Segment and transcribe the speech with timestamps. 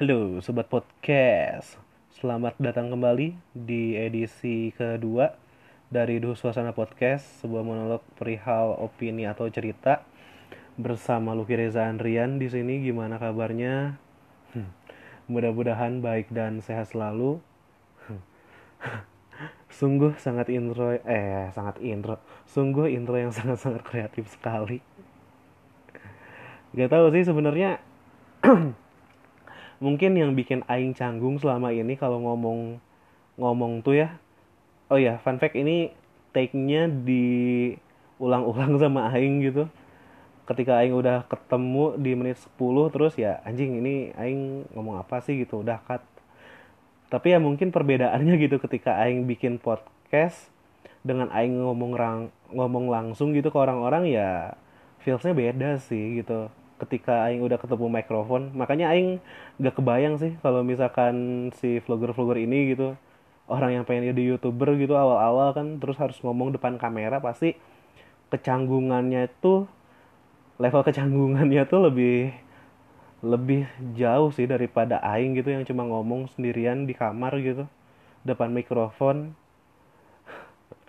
[0.00, 1.76] Halo Sobat Podcast.
[2.16, 5.36] Selamat datang kembali di edisi kedua
[5.92, 10.00] dari Duh Suasana Podcast Sebuah monolog perihal opini atau cerita
[10.80, 12.80] Bersama Luki Reza Andrian di sini.
[12.80, 14.00] Gimana kabarnya?
[14.56, 14.72] Hmm,
[15.28, 17.36] Mudah-mudahan baik dan sehat selalu.
[19.84, 22.16] Sungguh sangat intro Eh sangat intro.
[22.48, 24.80] Sungguh intro yang sangat-sangat kreatif sekali.
[26.72, 27.84] Gak tahu sih sebenarnya
[29.80, 32.78] mungkin yang bikin aing canggung selama ini kalau ngomong
[33.40, 34.20] ngomong tuh ya.
[34.92, 35.90] Oh ya fun fact ini
[36.36, 39.66] take-nya diulang-ulang sama aing gitu.
[40.44, 45.40] Ketika aing udah ketemu di menit 10 terus ya anjing ini aing ngomong apa sih?
[45.40, 46.04] gitu udah cut.
[47.10, 50.52] Tapi ya mungkin perbedaannya gitu ketika aing bikin podcast
[51.00, 52.20] dengan aing ngomong rang
[52.52, 54.52] ngomong langsung gitu ke orang-orang ya
[55.00, 56.52] feelsnya beda sih gitu
[56.86, 59.20] ketika aing udah ketemu mikrofon makanya aing
[59.60, 62.96] gak kebayang sih kalau misalkan si vlogger-vlogger ini gitu
[63.50, 67.58] orang yang pengen jadi youtuber gitu awal-awal kan terus harus ngomong depan kamera pasti
[68.30, 69.66] kecanggungannya tuh
[70.60, 72.30] level kecanggungannya tuh lebih
[73.20, 77.68] lebih jauh sih daripada aing gitu yang cuma ngomong sendirian di kamar gitu
[78.24, 79.36] depan mikrofon.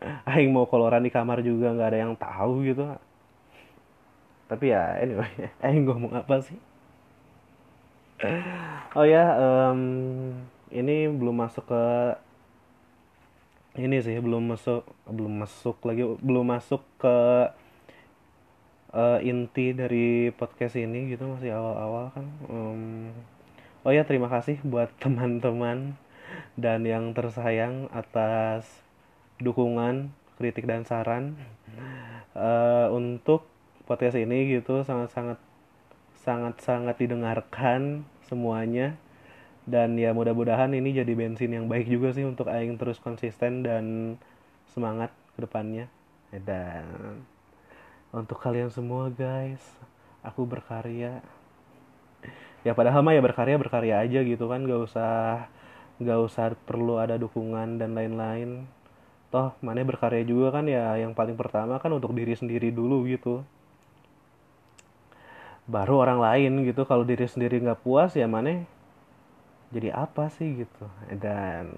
[0.32, 2.88] Aing mau koloran di kamar juga nggak ada yang tahu gitu
[4.52, 5.32] tapi ya anyway
[5.64, 6.60] aing ngomong apa sih?
[8.92, 9.80] Oh ya em,
[10.76, 11.84] ini belum masuk ke
[13.80, 17.16] ini sih belum masuk belum masuk lagi belum masuk ke
[18.92, 22.28] eh, inti dari podcast ini gitu masih awal-awal kan.
[22.52, 22.82] Em,
[23.88, 25.96] oh ya terima kasih buat teman-teman
[26.60, 28.68] dan yang tersayang atas
[29.40, 31.40] dukungan kritik dan saran.
[32.36, 33.51] Eh, untuk
[33.92, 35.36] podcast ini gitu sangat-sangat
[36.24, 38.96] sangat-sangat didengarkan semuanya.
[39.68, 44.16] Dan ya mudah-mudahan ini jadi bensin yang baik juga sih untuk Aing terus konsisten dan
[44.72, 45.92] semangat ke depannya.
[46.32, 47.20] Dan
[48.16, 49.60] untuk kalian semua guys
[50.24, 51.20] aku berkarya.
[52.64, 54.64] Ya padahal mah ya berkarya berkarya aja gitu kan.
[54.64, 55.52] Gak usah
[56.00, 58.72] gak usah perlu ada dukungan dan lain-lain.
[59.30, 63.44] Toh mana berkarya juga kan ya yang paling pertama kan untuk diri sendiri dulu gitu
[65.68, 66.82] baru orang lain gitu.
[66.90, 68.64] Kalau diri sendiri nggak puas ya mana?
[69.72, 70.86] Jadi apa sih gitu?
[71.16, 71.72] Dan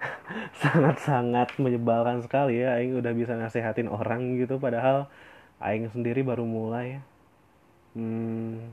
[0.62, 2.76] sangat-sangat menyebalkan sekali ya.
[2.78, 5.06] Aing udah bisa nasehatin orang gitu padahal
[5.62, 7.00] Aing sendiri baru mulai.
[7.94, 8.70] Hmm,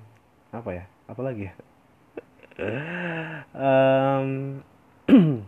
[0.53, 0.85] apa ya?
[1.09, 1.53] Apa lagi ya?
[3.53, 4.61] Em,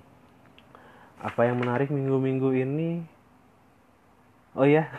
[1.28, 3.02] apa yang menarik minggu-minggu ini?
[4.58, 4.90] Oh ya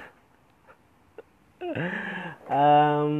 [2.50, 3.14] Em,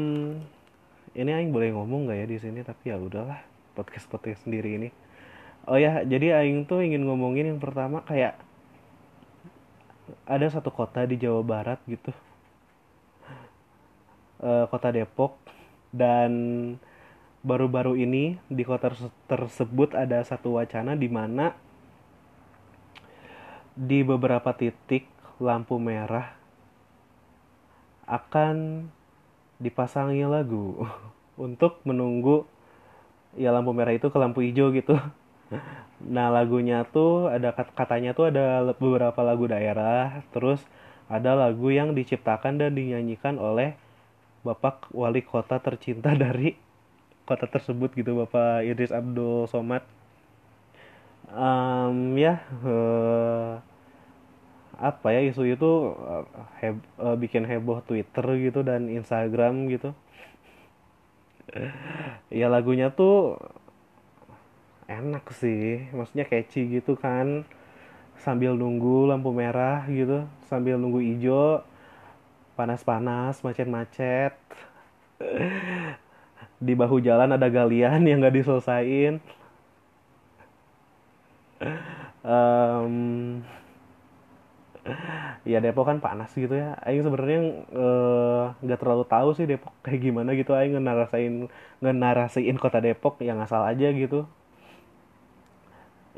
[1.15, 2.61] ini Aing boleh ngomong nggak ya di sini?
[2.67, 3.39] Tapi ya udahlah
[3.79, 4.89] podcast podcast sendiri ini.
[5.71, 8.35] Oh ya jadi Aing tuh ingin ngomongin yang pertama kayak
[10.27, 12.11] ada satu kota di Jawa Barat gitu.
[14.43, 15.39] Eh, kota Depok.
[15.95, 16.33] Dan
[17.47, 21.55] baru-baru ini di kota terse- tersebut ada satu wacana di mana
[23.79, 25.07] di beberapa titik
[25.39, 26.35] lampu merah
[28.11, 28.91] akan
[29.65, 30.67] dipasangi lagu
[31.47, 32.37] untuk menunggu
[33.39, 34.95] ya lampu merah itu ke lampu hijau gitu.
[36.15, 38.45] Nah lagunya tuh ada kat- katanya tuh ada
[38.83, 40.61] beberapa lagu daerah, terus
[41.17, 43.77] ada lagu yang diciptakan dan dinyanyikan oleh
[44.47, 46.57] Bapak Wali Kota tercinta dari
[47.29, 49.85] kota tersebut gitu, Bapak Idris Abdul Somad.
[51.31, 53.53] Em, ya eh,
[54.89, 55.71] apa ya isu itu
[56.13, 56.25] eh,
[56.61, 59.91] heb- eh, bikin heboh Twitter gitu dan Instagram gitu.
[62.31, 63.37] Ya lagunya tuh
[64.91, 67.47] enak sih, maksudnya catchy gitu kan.
[68.25, 70.19] Sambil nunggu lampu merah gitu,
[70.51, 71.65] sambil nunggu hijau,
[72.59, 74.35] panas-panas, macet-macet.
[76.67, 79.21] Di bahu jalan ada galian yang gak diselesain.
[82.25, 83.43] Em,
[85.53, 86.77] ya Depok kan panas gitu ya.
[86.87, 87.41] Aing sebenarnya
[87.73, 90.51] eh, nggak terlalu tahu sih Depok kayak gimana gitu.
[90.59, 91.35] Aing ngenarasain
[91.83, 94.27] ngenarasiin kota Depok yang asal aja gitu.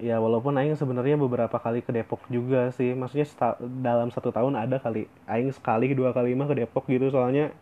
[0.01, 2.97] Ya walaupun Aing sebenarnya beberapa kali ke Depok juga sih.
[2.97, 3.29] Maksudnya
[3.85, 5.05] dalam satu tahun ada kali.
[5.29, 7.13] Aing sekali dua kali mah ke Depok gitu.
[7.13, 7.53] Soalnya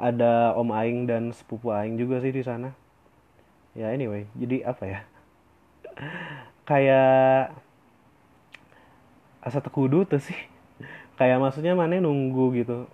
[0.00, 2.72] ada om Aing dan sepupu Aing juga sih di sana.
[3.74, 5.00] Ya anyway, jadi apa ya?
[6.68, 7.52] Kayak
[9.46, 10.38] asa tekudu tuh sih.
[11.18, 12.88] Kayak maksudnya mana nunggu gitu.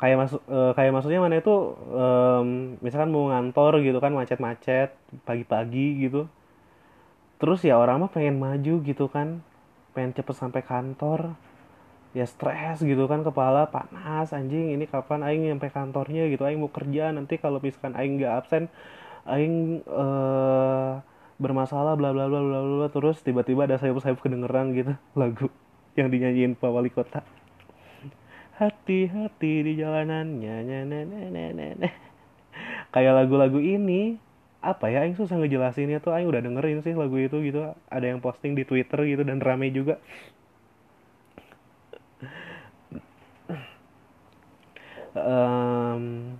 [0.00, 1.54] kayak masuk eh, kayak maksudnya mana itu
[1.94, 2.48] em,
[2.82, 4.90] misalkan mau ngantor gitu kan macet-macet
[5.22, 6.26] pagi-pagi gitu
[7.40, 9.42] terus ya orang mah pengen maju gitu kan
[9.94, 11.34] pengen cepet sampai kantor
[12.18, 16.72] ya stres gitu kan kepala panas anjing ini kapan aing nyampe kantornya gitu aing mau
[16.72, 18.64] kerja nanti kalau misalkan aing nggak absen
[19.28, 20.92] aing eh
[21.44, 25.52] bermasalah bla bla bla bla bla terus tiba-tiba ada sayup-sayup kedengeran gitu lagu
[25.94, 27.22] yang dinyanyiin Pak Wali Kota.
[28.54, 31.90] Hati-hati di nye, nye.
[32.94, 34.16] kayak lagu-lagu ini
[34.64, 37.74] apa ya aing susah ngejelasinnya tuh aing udah dengerin sih lagu itu gitu.
[37.90, 39.98] Ada yang posting di Twitter gitu dan rame juga.
[45.14, 46.34] Em,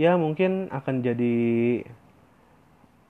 [0.00, 1.36] ya mungkin akan jadi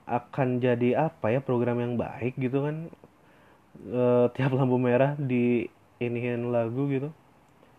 [0.07, 2.77] akan jadi apa ya program yang baik gitu kan?
[3.83, 5.67] Eh, tiap lampu merah di
[6.03, 7.09] iniin lagu gitu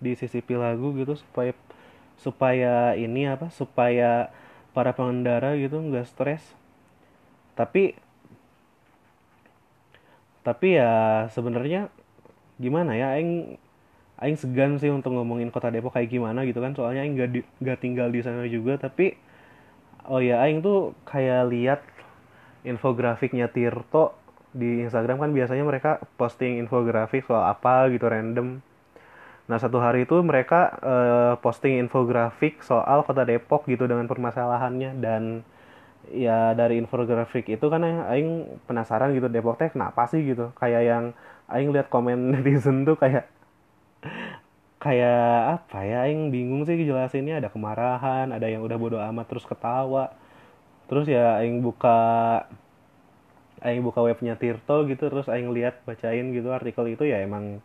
[0.05, 1.53] disisipi lagu gitu supaya
[2.19, 2.73] supaya
[3.05, 4.31] ini apa supaya
[4.75, 6.43] para pengendara gitu nggak stres.
[7.55, 7.95] Tapi
[10.43, 10.91] tapi ya
[11.31, 11.87] sebenarnya
[12.61, 13.57] gimana ya aing
[14.21, 16.73] aing segan sih untuk ngomongin kota Depok kayak gimana gitu kan?
[16.77, 19.15] Soalnya aing gak, di- gak tinggal di sana juga tapi
[20.07, 21.81] oh ya aing tuh kayak lihat
[22.63, 24.15] infografiknya Tirto
[24.53, 28.61] di Instagram kan biasanya mereka posting infografik soal apa gitu random
[29.43, 35.43] Nah, satu hari itu mereka eh, posting infografik soal kota Depok gitu dengan permasalahannya dan
[36.11, 37.81] ya dari infografik itu kan
[38.13, 38.29] aing
[38.67, 40.51] penasaran gitu Depok teh kenapa sih gitu.
[40.59, 41.05] Kayak yang
[41.51, 43.27] aing lihat komen netizen tuh kayak
[44.83, 45.19] kayak
[45.59, 50.11] apa ya aing bingung sih jelasinnya ada kemarahan, ada yang udah bodo amat terus ketawa.
[50.89, 51.97] Terus ya aing buka
[53.63, 57.63] aing buka webnya Tirto gitu terus aing lihat bacain gitu artikel itu ya emang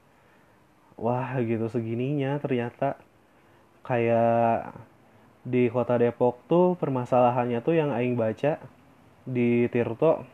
[0.98, 2.98] wah gitu segininya ternyata.
[3.86, 4.74] Kayak
[5.48, 8.60] di kota Depok tuh permasalahannya tuh yang aing baca
[9.24, 10.24] di Tirto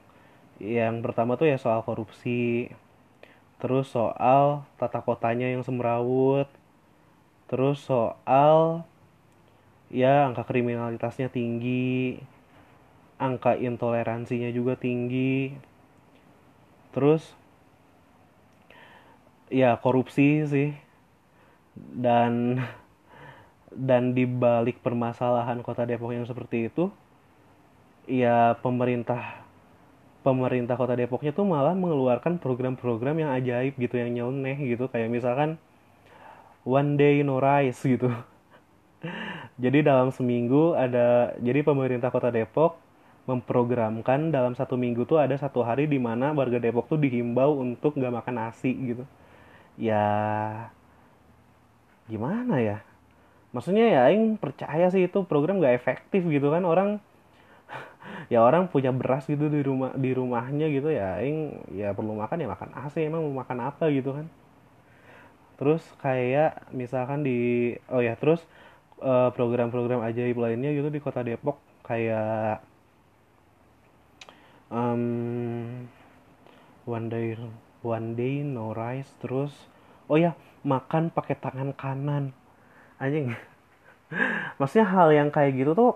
[0.63, 2.71] yang pertama tuh ya soal korupsi
[3.59, 6.47] terus soal tata kotanya yang semrawut
[7.51, 8.83] terus soal
[9.91, 12.19] ya angka kriminalitasnya tinggi
[13.21, 15.55] angka intoleransinya juga tinggi.
[16.95, 17.23] Terus
[19.51, 20.71] ya korupsi sih.
[21.75, 22.63] Dan
[23.75, 26.95] dan di balik permasalahan kota Depok yang seperti itu
[28.07, 29.45] ya pemerintah
[30.25, 34.89] pemerintah kota Depoknya tuh malah mengeluarkan program-program yang ajaib gitu yang nyeleneh gitu.
[34.89, 35.61] Kayak misalkan
[36.65, 38.09] One Day No Rice gitu.
[39.63, 42.81] Jadi dalam seminggu ada jadi pemerintah kota Depok
[43.25, 47.97] memprogramkan dalam satu minggu tuh ada satu hari di mana warga Depok tuh dihimbau untuk
[47.97, 49.05] nggak makan nasi gitu.
[49.81, 50.05] Ya
[52.09, 52.79] gimana ya?
[53.55, 56.63] Maksudnya ya Aing percaya sih itu program gak efektif gitu kan.
[56.69, 57.01] Orang
[58.33, 61.17] ya orang punya beras gitu di rumah di rumahnya gitu ya.
[61.23, 64.27] Aing ya perlu makan ya makan nasi emang mau makan apa gitu kan.
[65.57, 67.39] Terus kayak misalkan di
[67.89, 68.43] oh ya terus
[69.01, 72.74] eh, program-program ajaib lainnya gitu di kota Depok kayak
[74.71, 75.89] em,
[76.85, 77.37] one day
[77.85, 79.53] one day no rice terus
[80.09, 80.33] oh ya
[80.65, 82.33] makan pakai tangan kanan.
[82.97, 83.37] Anjing.
[84.59, 85.93] Maksudnya hal yang kayak gitu tuh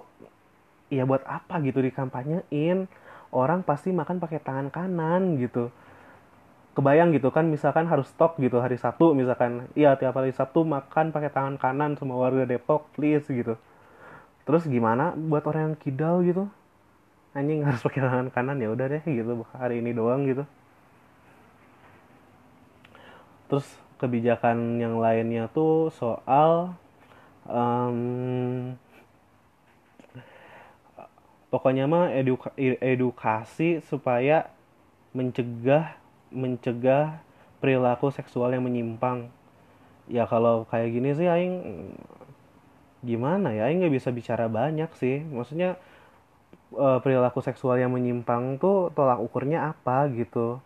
[0.93, 2.87] ya buat apa gitu dikampanyein?
[3.33, 5.73] Orang pasti makan pakai tangan kanan gitu.
[6.77, 11.11] Kebayang gitu kan misalkan harus stok gitu hari Sabtu misalkan iya tiap hari Sabtu makan
[11.11, 13.59] pakai tangan kanan semua warga Depok please gitu.
[14.47, 16.47] Terus gimana buat orang yang kidal gitu
[17.39, 18.59] anjing harus pakai tangan kanan.
[18.65, 19.33] Ya udah deh gitu.
[19.61, 20.45] Hari ini doang gitu.
[23.49, 23.67] Terus
[23.99, 26.77] kebijakan yang lainnya tuh soal
[27.49, 27.99] em,
[31.49, 32.55] pokoknya mah eduka-
[32.95, 34.49] edukasi supaya
[35.17, 35.97] mencegah
[36.31, 37.21] mencegah
[37.61, 39.33] perilaku seksual yang menyimpang.
[40.09, 41.55] Ya kalau kayak gini sih aing
[43.05, 43.71] gimana ya?
[43.71, 45.23] Aing nggak bisa bicara banyak sih.
[45.23, 45.79] Maksudnya
[46.75, 50.61] eh, perilaku seksual yang menyimpang tuh tolak ukurnya apa gitu?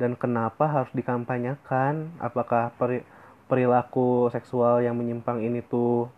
[0.00, 2.08] Dan kenapa harus dikampanyekan?
[2.22, 3.06] Apakah peri-
[3.50, 6.08] perilaku seksual yang menyimpang ini tuh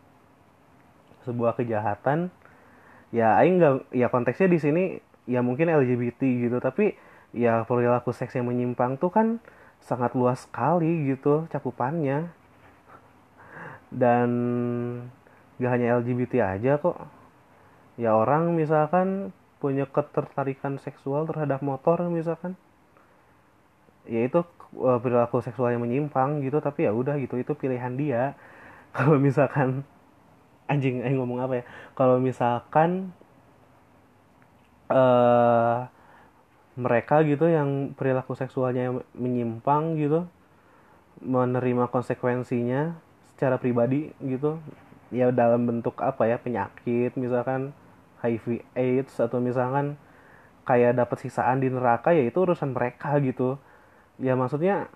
[1.26, 2.30] sebuah kejahatan?
[3.12, 4.84] Ya aing nggak ya konteksnya di sini
[5.28, 6.96] ya mungkin LGBT gitu tapi
[7.36, 9.38] ya perilaku seks yang menyimpang tuh kan
[9.82, 12.30] sangat luas sekali gitu cakupannya.
[13.92, 14.30] Dan
[15.60, 16.96] gak hanya LGBT aja kok
[18.00, 19.32] ya orang misalkan
[19.62, 22.58] punya ketertarikan seksual terhadap motor misalkan.
[24.08, 24.42] Ya itu
[24.82, 28.34] eh, perilaku seksual yang menyimpang gitu tapi ya udah gitu itu pilihan dia.
[28.96, 29.86] Kalau misalkan
[30.68, 31.64] anjing aing ngomong apa ya?
[31.94, 33.14] Kalau misalkan
[34.92, 35.78] eh
[36.72, 40.24] mereka gitu yang perilaku seksualnya menyimpang gitu
[41.20, 42.96] menerima konsekuensinya
[43.32, 44.56] secara pribadi gitu
[45.12, 47.76] ya dalam bentuk apa ya penyakit misalkan
[48.22, 49.98] HIV AIDS atau misalkan
[50.62, 53.58] kayak dapat sisaan di neraka ya itu urusan mereka gitu.
[54.22, 54.86] Ya maksudnya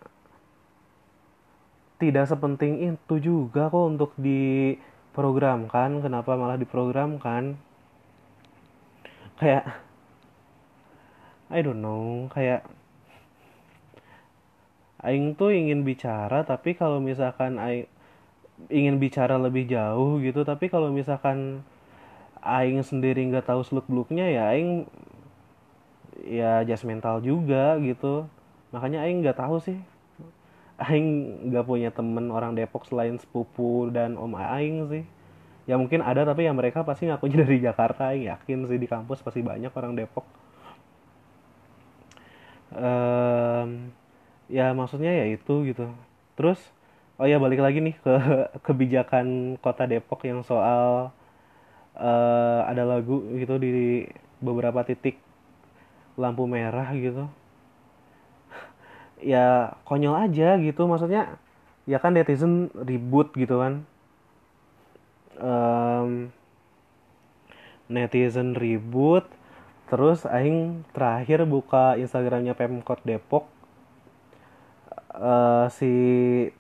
[1.99, 6.01] tidak sepenting itu juga kok untuk diprogramkan.
[6.01, 7.59] Kenapa malah diprogramkan?
[9.37, 9.85] Kayak
[11.47, 12.67] I don't know kayak
[15.07, 17.87] Aing tuh ingin bicara tapi kalau misalkan Aing
[18.73, 21.63] ingin bicara lebih jauh gitu tapi kalau misalkan
[22.47, 24.87] Aing sendiri nggak tahu seluk beluknya ya Aing
[26.23, 28.27] ya just mental juga gitu.
[28.71, 29.79] Makanya Aing nggak tahu sih.
[30.79, 31.07] Aing
[31.51, 35.05] nggak punya temen orang Depok selain sepupu dan om Aing sih.
[35.67, 38.79] Ya mungkin ada tapi yang mereka pasti ngakunya dari Jakarta Aing yakin sih.
[38.79, 40.27] Di kampus pasti banyak orang Depok.
[42.77, 43.95] Um,
[44.51, 45.91] ya maksudnya ya itu gitu.
[46.39, 46.59] Terus
[47.17, 48.15] oh ya balik lagi nih ke
[48.67, 51.15] kebijakan kota Depok yang soal
[51.97, 54.05] uh, ada lagu gitu di
[54.41, 55.17] beberapa titik
[56.17, 57.29] lampu merah gitu.
[59.21, 60.85] Ya konyol aja gitu.
[60.85, 61.41] Maksudnya
[61.89, 63.75] ya kan netizen ribut gitu kan.
[65.41, 66.31] Um,
[67.89, 69.25] netizen ribut.
[69.87, 73.49] Terus aing terakhir buka instagramnya pemkot Depok.
[75.17, 75.89] Uh, si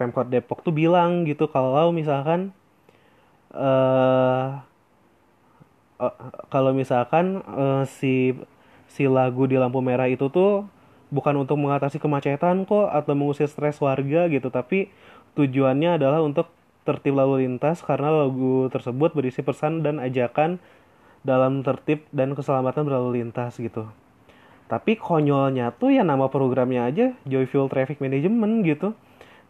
[0.00, 2.56] Pemkot Depok tuh bilang gitu kalau misalkan
[3.52, 4.64] uh,
[6.00, 6.14] uh,
[6.52, 8.36] kalau misalkan uh, si
[8.86, 10.68] si lagu di lampu merah itu tuh
[11.10, 14.90] bukan untuk mengatasi kemacetan kok atau mengusir stres warga gitu tapi
[15.38, 16.50] tujuannya adalah untuk
[16.86, 20.62] tertib lalu lintas karena lagu tersebut berisi pesan dan ajakan
[21.26, 23.90] dalam tertib dan keselamatan berlalu lintas gitu.
[24.70, 28.94] Tapi konyolnya tuh ya nama programnya aja Joyful Traffic Management gitu.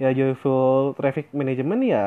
[0.00, 2.04] Ya Joyful Traffic Management ya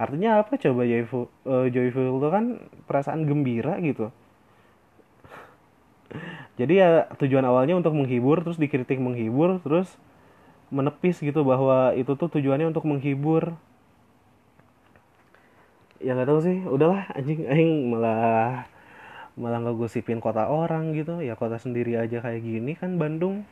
[0.00, 0.56] artinya apa?
[0.56, 2.44] Coba joyful uh, joyful itu kan
[2.88, 4.08] perasaan gembira gitu.
[6.60, 9.92] Jadi ya tujuan awalnya untuk menghibur terus dikritik menghibur terus
[10.72, 13.52] menepis gitu bahwa itu tuh tujuannya untuk menghibur.
[16.00, 18.64] Ya nggak tahu sih udahlah anjing anjing malah
[19.36, 21.20] malah ngegosipin kota orang gitu.
[21.20, 23.44] Ya kota sendiri aja kayak gini kan Bandung.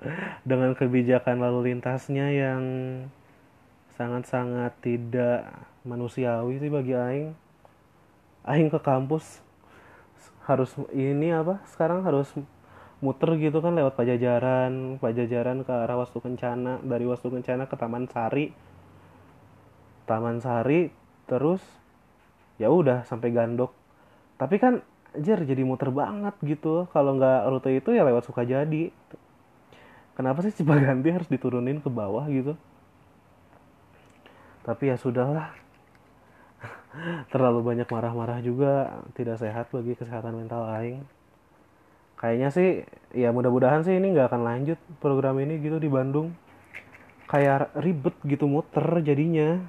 [0.48, 2.62] Dengan kebijakan lalu lintasnya yang
[3.94, 5.46] sangat-sangat tidak
[5.86, 7.30] manusiawi sih bagi Aing.
[8.42, 9.40] Aing ke kampus
[10.44, 12.28] harus ini apa sekarang harus
[13.00, 18.10] muter gitu kan lewat Pajajaran Pajajaran ke arah Wastu Kencana dari Wastu Kencana ke Taman
[18.10, 18.50] Sari.
[20.04, 20.90] Taman Sari
[21.30, 21.62] terus
[22.58, 23.72] ya udah sampai Gandok.
[24.34, 24.82] Tapi kan
[25.14, 26.90] anjir jadi muter banget gitu.
[26.90, 28.90] Kalau nggak rute itu ya lewat Sukajadi.
[30.18, 32.58] Kenapa sih Cipaganti harus diturunin ke bawah gitu
[34.64, 35.52] tapi ya sudahlah.
[37.32, 41.04] Terlalu banyak marah-marah juga tidak sehat bagi kesehatan mental aing.
[42.16, 42.68] Kayaknya sih
[43.12, 46.32] ya mudah-mudahan sih ini nggak akan lanjut program ini gitu di Bandung.
[47.28, 49.60] Kayak ribet gitu muter jadinya.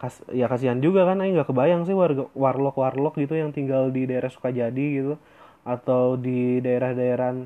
[0.00, 3.92] Kas ya kasihan juga kan Aing nggak kebayang sih warga warlock warlock gitu yang tinggal
[3.92, 5.14] di daerah Sukajadi gitu.
[5.68, 7.44] Atau di daerah-daerah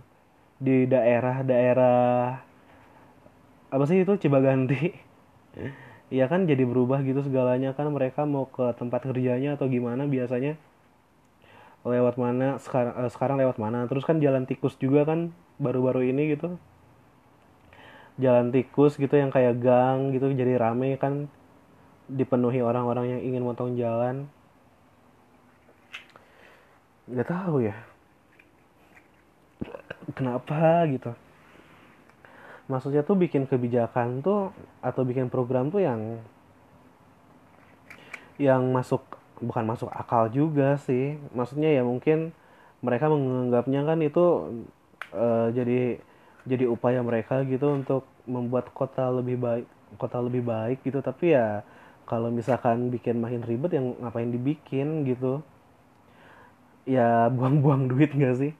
[0.63, 2.54] di daerah-daerah
[3.71, 4.13] apa sih itu?
[4.21, 4.95] Cibaganti
[6.13, 7.89] ya kan jadi berubah gitu segalanya kan.
[7.91, 10.59] Mereka mau ke tempat kerjanya atau gimana biasanya
[11.85, 13.87] lewat mana sekarang uh, sekarang lewat mana.
[13.91, 16.57] Terus kan jalan tikus juga kan baru-baru ini gitu.
[18.21, 21.27] Jalan tikus gitu yang kayak gang gitu jadi rame kan.
[22.05, 24.29] Dipenuhi orang-orang yang ingin motong jalan.
[27.09, 27.77] Nggak tahu ya.
[30.15, 31.17] Kenapa gitu
[32.67, 36.21] maksudnya tuh bikin kebijakan tuh atau bikin program tuh yang
[38.41, 39.05] yang masuk
[39.39, 41.19] bukan masuk akal juga sih.
[41.37, 42.33] Maksudnya ya mungkin
[42.85, 44.25] mereka menganggapnya kan itu
[45.15, 46.01] uh, jadi
[46.45, 49.67] jadi upaya mereka gitu untuk membuat kota lebih baik
[50.01, 51.01] kota lebih baik gitu.
[51.05, 51.63] Tapi ya
[52.05, 55.41] kalau misalkan bikin makin ribet yang ngapain dibikin gitu?
[56.85, 58.53] Ya buang-buang duit gak sih?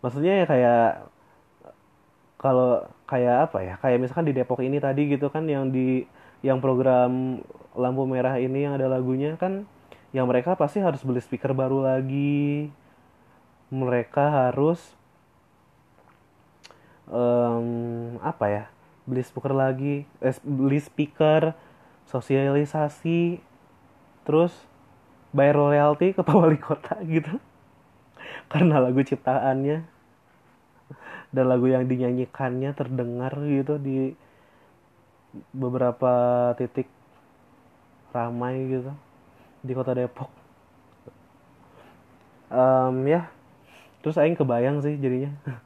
[0.00, 1.11] Maksudnya ya kayak
[2.42, 6.02] kalau kayak apa ya kayak misalkan di Depok ini tadi gitu kan yang di
[6.42, 7.38] yang program
[7.78, 9.64] lampu merah ini yang ada lagunya kan
[10.12, 12.68] yang mereka pasti harus beli speaker baru lagi.
[13.72, 14.92] Mereka harus
[17.08, 18.64] um, apa ya
[19.08, 21.56] beli speaker lagi eh, beli speaker
[22.04, 23.40] sosialisasi
[24.28, 24.52] terus
[25.32, 27.40] bayar royalti ke Pak Kota gitu.
[28.52, 29.91] Karena lagu ciptaannya
[31.32, 34.12] dan lagu yang dinyanyikannya terdengar gitu di
[35.56, 36.12] beberapa
[36.60, 36.86] titik
[38.12, 38.92] ramai gitu
[39.64, 40.28] di kota Depok.
[42.52, 43.32] Um, ya
[44.04, 45.32] terus Aing kebayang sih jadinya.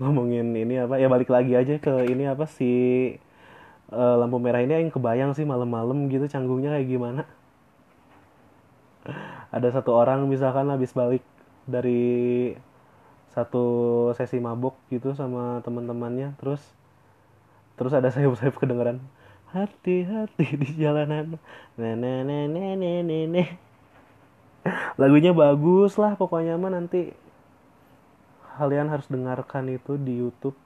[0.00, 2.68] Ngomongin ini apa ya balik lagi aja ke ini apa si
[3.88, 7.22] uh, lampu merah ini Aing kebayang sih malam-malam gitu canggungnya kayak gimana.
[9.56, 11.24] Ada satu orang misalkan habis balik
[11.64, 12.52] dari
[13.36, 13.64] satu
[14.16, 16.64] sesi mabuk gitu sama teman-temannya terus
[17.76, 19.04] terus ada sayup-sayup kedengeran
[19.52, 21.36] hati-hati di jalanan.
[21.76, 23.48] Nenek nenek nenek
[24.96, 27.14] lagunya bagus lah pokoknya mah nanti
[28.56, 30.56] kalian harus dengarkan itu di YouTube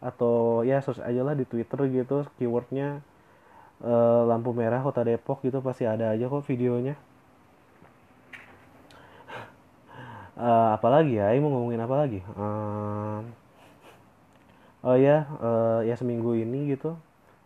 [0.00, 3.04] atau ya search aja lah di Twitter gitu keywordnya
[3.84, 6.96] uh, lampu merah kota Depok gitu pasti ada aja kok videonya
[10.40, 12.20] uh, apalagi ya, ini mau ngomongin apa lagi?
[12.32, 13.20] Uh,
[14.80, 16.96] oh ya, uh, ya seminggu ini gitu,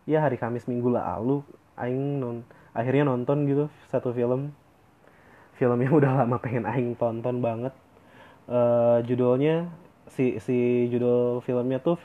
[0.07, 1.43] ya hari Kamis minggu lalu,
[1.75, 4.55] Aing non, akhirnya nonton gitu satu film,
[5.59, 7.75] film yang udah lama pengen Aing tonton banget.
[8.47, 9.67] Uh, judulnya
[10.05, 11.97] si si judul filmnya tuh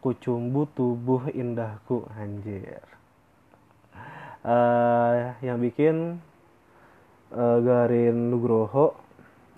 [0.00, 2.80] Kucumbu Tubuh Indahku anjir.
[4.44, 6.20] Uh, yang bikin
[7.32, 9.03] uh, Garin Nugroho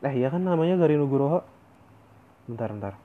[0.05, 1.41] eh iya kan namanya Gari Nugroho
[2.49, 2.95] bentar bentar.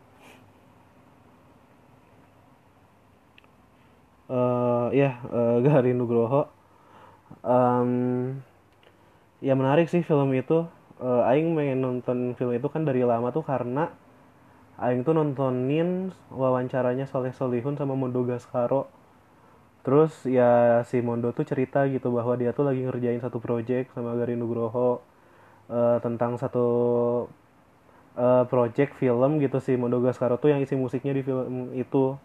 [4.31, 6.47] Uh, ya uh, Gari Nugroho
[7.43, 7.91] um,
[9.43, 10.67] ya menarik sih film itu.
[11.01, 13.89] Uh, Aing pengen nonton film itu kan dari lama tuh karena
[14.81, 18.89] Aing tuh nontonin wawancaranya Soleh Solihun sama Mondo Gascaro
[19.85, 24.13] terus ya si Mondo tuh cerita gitu bahwa dia tuh lagi ngerjain satu project sama
[24.19, 25.01] Gari Nugroho
[25.71, 26.67] uh, tentang satu
[28.19, 32.19] uh, project film gitu sih Mondo Gascaro tuh yang isi musiknya di film itu.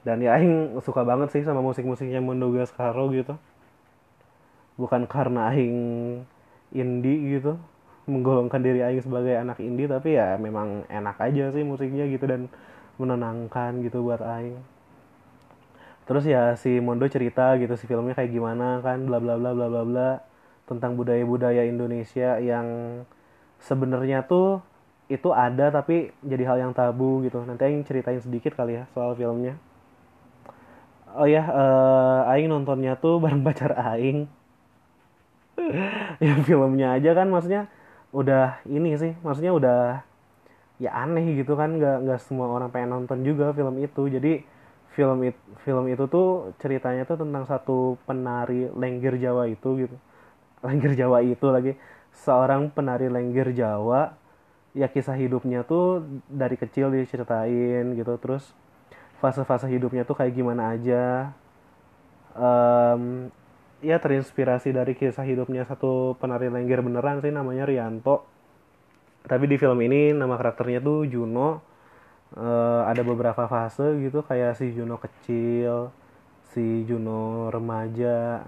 [0.00, 3.36] Dan ya Aing suka banget sih sama musik-musiknya Mondo Gascaro gitu.
[4.76, 5.76] Bukan karena Aing
[6.72, 7.58] indie gitu
[8.08, 12.48] menggolongkan diri Aing sebagai anak indie tapi ya memang enak aja sih musiknya gitu dan
[12.96, 14.56] menenangkan gitu buat Aing.
[16.08, 19.66] Terus ya si Mondo cerita gitu si filmnya kayak gimana kan bla bla bla bla
[19.68, 20.29] bla bla
[20.70, 22.66] tentang budaya-budaya Indonesia yang
[23.60, 24.62] sebenarnya tuh
[25.10, 27.42] itu ada tapi jadi hal yang tabu gitu.
[27.42, 29.58] Nanti Aing ceritain sedikit kali ya soal filmnya.
[31.18, 34.30] Oh ya, uh, Aing nontonnya tuh bareng pacar Aing.
[36.24, 37.68] ya filmnya aja kan maksudnya
[38.14, 39.78] udah ini sih, maksudnya udah
[40.80, 44.02] ya aneh gitu kan, nggak nggak semua orang pengen nonton juga film itu.
[44.08, 44.32] Jadi
[44.94, 49.96] film it, film itu tuh ceritanya tuh tentang satu penari lengger Jawa itu gitu
[50.66, 51.72] Lengger Jawa itu lagi.
[52.12, 54.12] Seorang penari Lengger Jawa
[54.70, 58.14] ya kisah hidupnya tuh dari kecil diceritain gitu.
[58.20, 58.52] Terus
[59.20, 61.34] fase-fase hidupnya tuh kayak gimana aja.
[62.36, 63.32] Um,
[63.80, 68.24] ya terinspirasi dari kisah hidupnya satu penari Lengger beneran sih namanya Rianto.
[69.24, 71.64] Tapi di film ini nama karakternya tuh Juno.
[72.30, 75.90] Uh, ada beberapa fase gitu kayak si Juno kecil
[76.50, 78.42] si Juno remaja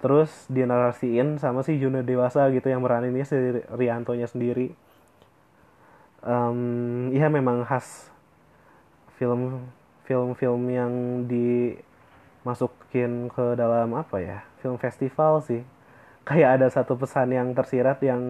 [0.00, 3.36] terus dinarasiin sama si Juno dewasa gitu yang meraninnya si
[3.72, 4.76] Riantonya sendiri.
[6.26, 8.10] Um, memang khas
[9.16, 9.70] film
[10.06, 10.92] film-film yang
[11.30, 15.64] dimasukin ke dalam apa ya film festival sih.
[16.26, 18.22] Kayak ada satu pesan yang tersirat yang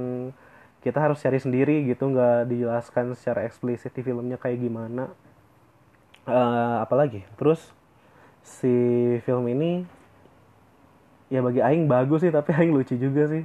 [0.85, 5.09] kita harus cari sendiri gitu nggak dijelaskan secara eksplisit di filmnya kayak gimana.
[6.29, 7.25] Uh, apalagi?
[7.41, 7.73] Terus
[8.47, 8.71] si
[9.27, 9.96] film ini
[11.27, 13.45] ya bagi Aing bagus sih tapi Aing lucu juga sih.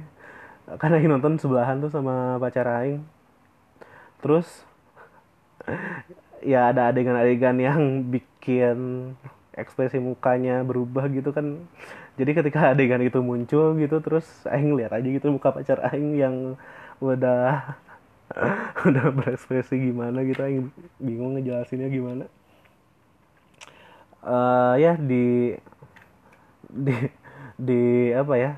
[0.78, 3.02] Karena Aing nonton sebelahan tuh sama pacar Aing.
[4.22, 4.46] Terus
[6.42, 9.12] ya ada adegan-adegan yang bikin
[9.54, 11.66] ekspresi mukanya berubah gitu kan.
[12.20, 16.36] Jadi ketika adegan itu muncul gitu terus Aing lihat aja gitu muka pacar Aing yang
[17.02, 17.76] udah
[18.88, 20.40] udah berekspresi gimana gitu.
[20.40, 20.70] Aing
[21.02, 22.24] bingung ngejelasinnya gimana.
[24.22, 25.58] Uh, ya di
[26.70, 26.94] di
[27.62, 28.52] di apa ya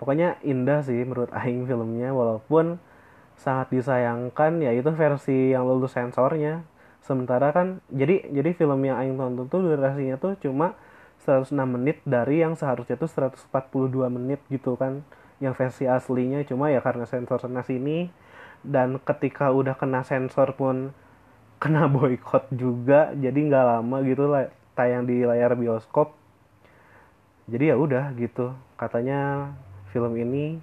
[0.00, 2.80] pokoknya indah sih menurut Aing filmnya walaupun
[3.36, 6.64] sangat disayangkan ya itu versi yang lulus sensornya.
[7.04, 10.72] Sementara kan jadi jadi film yang Aing tonton tuh durasinya tuh cuma
[11.20, 15.04] 106 menit dari yang seharusnya tuh 142 menit gitu kan
[15.38, 16.40] yang versi aslinya.
[16.48, 18.08] Cuma ya karena sensor sana sini
[18.64, 20.96] dan ketika udah kena sensor pun
[21.60, 26.12] kena boykot juga jadi nggak lama gitu lah tayang di layar bioskop
[27.46, 28.54] jadi ya udah gitu.
[28.74, 29.52] Katanya
[29.94, 30.58] film ini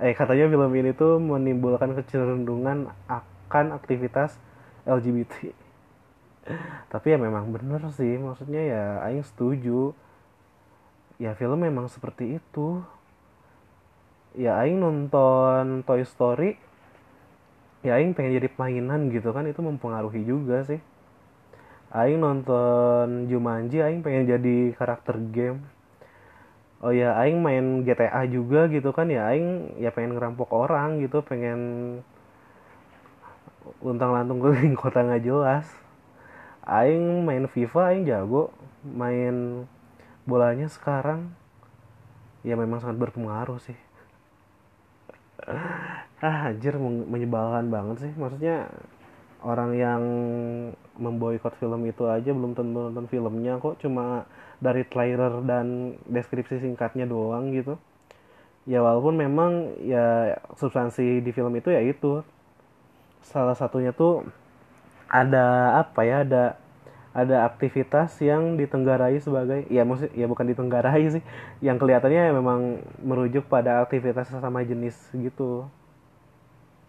[0.00, 4.40] eh katanya film ini tuh menimbulkan kecenderungan akan aktivitas
[4.88, 5.52] LGBT
[6.92, 8.16] tapi ya memang bener sih.
[8.16, 9.92] Maksudnya ya Aing setuju.
[11.20, 12.80] Ya film memang seperti itu.
[14.38, 16.56] Ya Aing nonton Toy Story
[17.80, 19.44] ya Aing pengen jadi mainan gitu kan.
[19.50, 20.80] Itu mempengaruhi juga sih.
[21.90, 25.60] Aing nonton Jumanji Aing pengen jadi karakter game
[26.84, 29.28] oh ya aing main GTA juga gitu kan ya.
[29.30, 31.60] Aing ya pengen ngerampok orang gitu pengen
[33.84, 35.66] luntang lantung keliling kota nggak jelas.
[36.64, 38.52] Aing main FIFA aing jago
[38.84, 39.66] main
[40.28, 41.32] bolanya sekarang.
[42.40, 43.76] Ya memang sangat berpengaruh sih.
[46.20, 46.76] Ah anjir
[47.12, 48.12] menyebalkan banget sih.
[48.12, 48.68] Maksudnya
[49.40, 50.02] orang yang
[50.98, 53.78] memboikot film itu aja belum tentu nonton filmnya kok.
[53.78, 54.26] Cuma
[54.58, 57.78] dari trailer dan deskripsi singkatnya doang gitu.
[58.68, 62.24] Ya walaupun memang ya substansi di film itu ya itu.
[63.20, 64.24] Salah satunya tuh
[65.10, 66.56] ada apa ya ada
[67.10, 71.22] ada aktivitas yang ditenggarai sebagai ya maksud ya bukan ditenggarai sih.
[71.64, 72.60] Yang kelihatannya memang
[73.02, 75.66] merujuk pada aktivitas sesama jenis gitu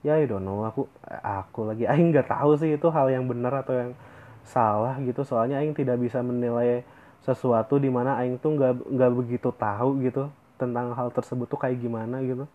[0.01, 0.65] ya I don't know.
[0.67, 0.85] Aku
[1.23, 3.91] aku lagi Aing nggak tahu sih itu hal yang benar atau yang
[4.45, 5.21] salah gitu.
[5.25, 6.85] Soalnya Aing tidak bisa menilai
[7.21, 11.81] sesuatu di mana Aing tuh nggak nggak begitu tahu gitu tentang hal tersebut tuh kayak
[11.81, 12.45] gimana gitu.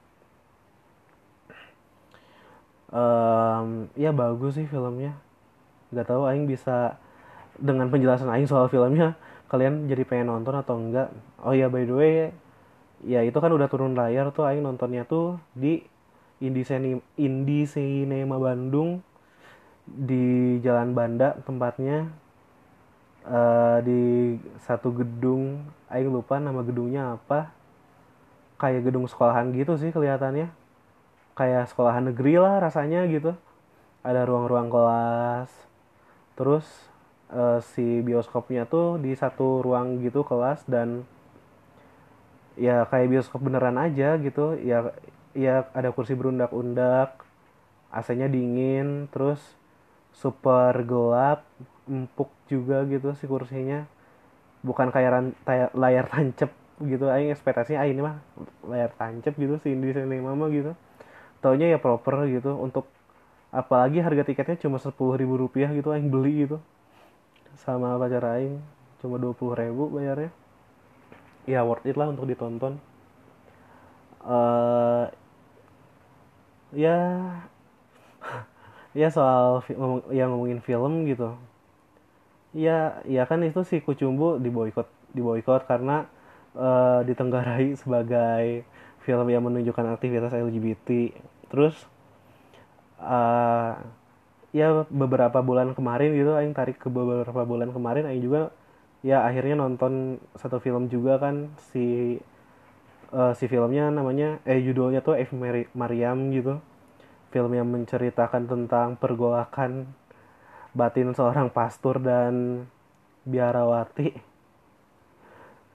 [2.91, 5.19] Um, ya bagus sih filmnya.
[5.91, 6.99] Nggak tahu Aing bisa
[7.57, 11.09] dengan penjelasan Aing soal filmnya kalian jadi pengen nonton atau enggak
[11.41, 12.15] oh ya by the way
[13.07, 15.87] ya itu kan udah turun layar tuh Aing nontonnya tuh di
[16.41, 19.01] Indie Cinema, Indie Cinema Bandung
[19.87, 22.11] di Jalan Banda tempatnya
[23.25, 24.35] uh, di
[24.67, 27.55] satu gedung Aing lupa nama gedungnya apa.
[28.59, 30.51] Kayak gedung sekolahan gitu sih kelihatannya.
[31.37, 33.37] Kayak sekolahan negeri lah rasanya gitu.
[34.03, 35.51] Ada ruang-ruang kelas.
[36.35, 36.67] Terus
[37.31, 41.07] uh, si bioskopnya tuh di satu ruang gitu kelas dan
[42.59, 44.59] ya kayak bioskop beneran aja gitu.
[44.59, 44.91] Ya
[45.37, 47.21] ya ada kursi berundak-undak
[47.93, 49.39] AC-nya dingin terus
[50.17, 51.45] super gelap
[51.87, 53.85] empuk juga gitu si kursinya.
[54.65, 55.27] Bukan kayak ran,
[55.77, 56.51] layar tancep
[56.83, 58.17] gitu aing ekspektasinya ah ini mah
[58.67, 60.73] layar tancep gitu si Indi Cinema mah gitu.
[61.45, 62.89] Taunya ya proper gitu untuk
[63.55, 66.59] apalagi harga tiketnya cuma sepuluh ribu rupiah gitu aing beli gitu.
[67.61, 68.59] Sama pacar aing
[69.05, 70.33] cuma dua puluh ribu bayarnya.
[71.47, 72.83] Ya worth it lah untuk ditonton.
[74.27, 75.07] Uh,
[76.73, 76.99] ya.
[78.97, 79.61] Ya soal
[80.11, 81.37] yang ngomongin film gitu.
[82.57, 86.09] Ya ya kan itu si Kucumbu diboykot diboykot karena
[86.57, 88.65] uh, ditenggarai sebagai
[89.07, 91.15] film yang menunjukkan aktivitas LGBT
[91.47, 91.79] terus
[92.99, 93.79] uh,
[94.51, 98.51] ya beberapa bulan kemarin gitu aing tarik ke beberapa bulan kemarin aing juga
[99.07, 102.19] ya akhirnya nonton satu film juga kan si
[103.13, 105.35] uh, si filmnya namanya eh judulnya tuh F
[105.75, 106.63] Mariam gitu.
[107.35, 109.91] Film yang menceritakan tentang pergolakan
[110.73, 112.65] batin seorang pastor dan
[113.27, 114.15] biarawati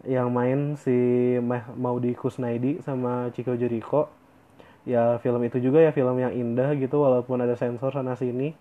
[0.09, 1.37] yang main si
[1.77, 4.09] Maudi Kusnaidi sama Chico Jericho.
[4.81, 8.57] Ya film itu juga ya film yang indah gitu walaupun ada sensor sana sini.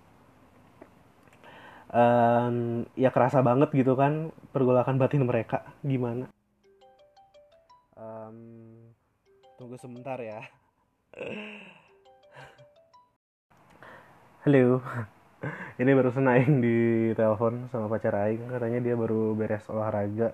[1.90, 6.28] Um, ya kerasa banget gitu kan pergolakan batin mereka gimana?
[7.96, 8.60] Um,
[9.61, 10.40] tunggu sebentar ya.
[14.49, 14.81] Halo.
[15.77, 18.49] Ini baru Aing di telepon sama pacar Aing.
[18.49, 20.33] Katanya dia baru beres olahraga.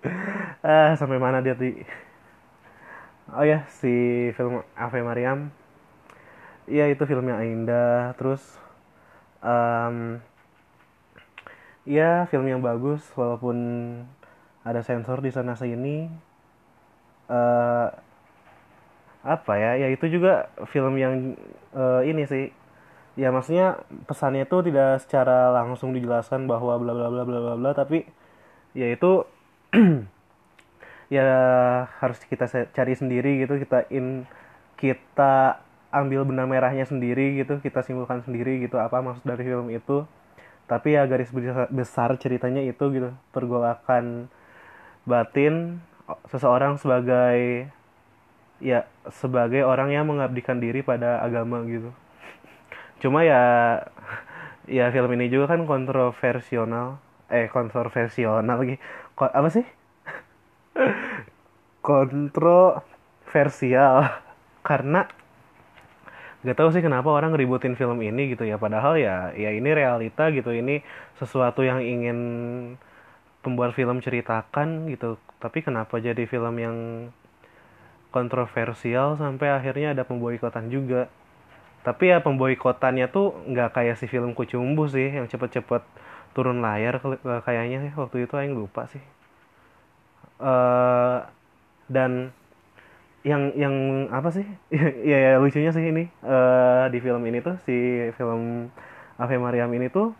[0.64, 1.84] Ah sampai mana dia ti?
[3.36, 5.52] Oh ya si film Ave Mariam.
[6.64, 8.40] Ya itu filmnya indah terus
[9.44, 10.24] um,
[11.84, 13.56] ya film yang bagus walaupun
[14.64, 16.27] ada sensor di sana sini
[17.28, 17.88] uh,
[19.22, 19.86] apa ya?
[19.86, 21.36] Ya itu juga film yang
[21.76, 22.50] uh, ini sih.
[23.18, 27.70] Ya maksudnya pesannya itu tidak secara langsung dijelaskan bahwa bla bla bla bla bla bla
[27.74, 28.06] tapi
[28.78, 29.26] ya itu
[31.16, 31.26] ya
[31.98, 34.28] harus kita cari sendiri gitu kita in
[34.78, 35.58] kita
[35.90, 40.06] ambil benang merahnya sendiri gitu kita simpulkan sendiri gitu apa maksud dari film itu.
[40.68, 41.32] Tapi ya garis
[41.72, 43.10] besar ceritanya itu gitu.
[43.32, 44.28] Pergolakan
[45.08, 45.80] batin
[46.32, 47.68] seseorang sebagai
[48.58, 48.80] ya
[49.20, 51.90] sebagai orang yang mengabdikan diri pada agama gitu.
[52.98, 53.42] Cuma ya
[54.76, 56.98] ya film ini juga kan kontroversial
[57.32, 58.76] eh kontroversial lagi.
[59.18, 59.64] Ko- apa sih?
[61.82, 64.04] Kontroversial.
[64.68, 65.08] Karena
[66.46, 68.56] gak tahu sih kenapa orang ngeributin film ini gitu ya.
[68.62, 70.54] Padahal ya ya ini realita gitu.
[70.54, 70.80] Ini
[71.18, 72.18] sesuatu yang ingin
[73.48, 75.16] pembuat film ceritakan gitu.
[75.40, 76.76] Tapi kenapa jadi film yang
[78.12, 81.08] kontroversial sampai akhirnya ada pemboikotan juga?
[81.80, 85.80] Tapi ya pemboikotannya tuh nggak kayak si film Kucumbu sih yang cepet-cepet
[86.36, 87.00] turun layar
[87.48, 87.92] kayaknya sih.
[87.96, 89.00] Waktu itu aing lupa sih.
[90.44, 91.18] Eh
[91.88, 92.36] dan
[93.24, 93.74] yang yang
[94.12, 94.44] apa sih?
[95.08, 96.12] Ya, ya lucunya sih ini.
[96.20, 98.68] Eh di film ini tuh si film
[99.16, 100.12] Ave Mariam ini tuh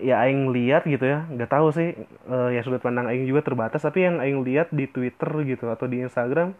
[0.00, 3.84] ya aing lihat gitu ya nggak tahu sih eh, ya sudut pandang aing juga terbatas
[3.84, 6.56] tapi yang aing lihat di Twitter gitu atau di Instagram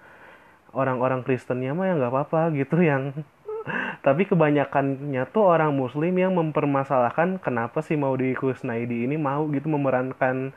[0.77, 3.17] orang-orang Kristennya mah ya nggak apa-apa gitu yang
[4.07, 9.67] tapi kebanyakannya tuh orang Muslim yang mempermasalahkan kenapa sih mau di Kusnaidi ini mau gitu
[9.69, 10.55] memerankan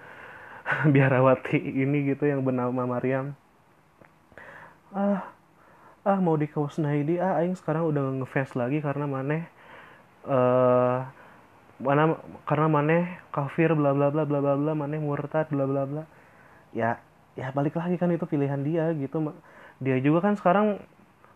[0.93, 3.36] biarawati ini gitu yang bernama Maryam.
[4.93, 5.28] Ah
[6.04, 9.43] ah mau di Kusnaidi ah aing sekarang udah ngefans lagi karena maneh.
[10.24, 11.22] Eh
[11.84, 12.15] mana
[12.48, 13.04] karena maneh
[13.36, 16.04] kafir bla bla bla bla bla bla maneh murtad bla bla bla.
[16.72, 16.98] Ya
[17.36, 19.34] ya balik lagi kan itu pilihan dia gitu
[19.82, 20.80] dia juga kan sekarang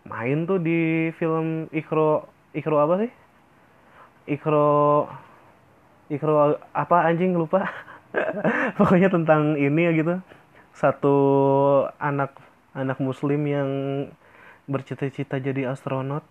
[0.08, 3.12] main tuh di film Ikro Ikro apa sih?
[4.32, 5.08] Ikro
[6.08, 7.68] Ikro apa anjing lupa.
[8.80, 10.16] Pokoknya tentang ini ya gitu.
[10.72, 11.18] Satu
[12.00, 12.32] anak
[12.72, 13.70] anak muslim yang
[14.70, 16.24] bercita-cita jadi astronot.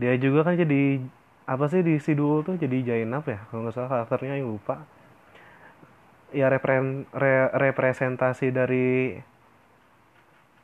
[0.00, 1.02] Dia juga kan jadi
[1.46, 3.38] apa sih di Sidul tuh jadi Jainab ya?
[3.50, 4.76] Kalau nggak salah karakternya yang lupa.
[6.32, 9.20] Ya repren, re- representasi dari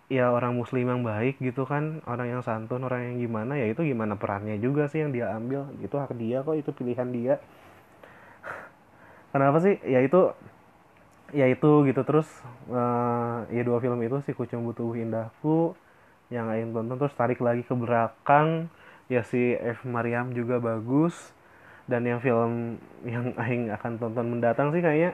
[0.08, 3.80] ya orang muslim yang baik gitu kan orang yang santun orang yang gimana ya itu
[3.84, 5.68] gimana perannya juga sih yang dia ambil.
[5.84, 7.34] Itu hak dia kok itu pilihan dia.
[9.32, 9.76] Kenapa sih?
[9.84, 10.32] Ya itu
[11.32, 12.00] ya itu gitu.
[12.08, 12.28] Terus
[12.72, 15.76] eh, ya dua film itu si Kucing Butuh Indahku
[16.30, 18.68] yang Aing tonton terus tarik lagi ke belakang
[19.08, 19.84] ya si F.
[19.88, 21.32] Mariam juga bagus.
[21.88, 25.12] Dan yang film yang Aing akan tonton mendatang sih kayaknya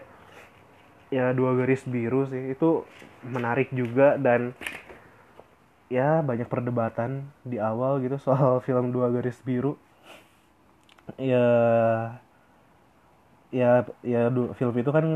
[1.13, 2.55] ya dua garis biru sih.
[2.55, 2.85] Itu
[3.25, 4.53] menarik juga dan
[5.93, 9.79] ya banyak perdebatan di awal gitu soal film dua garis biru.
[11.19, 11.45] Ya
[13.55, 14.21] ya ya
[14.59, 15.07] film itu kan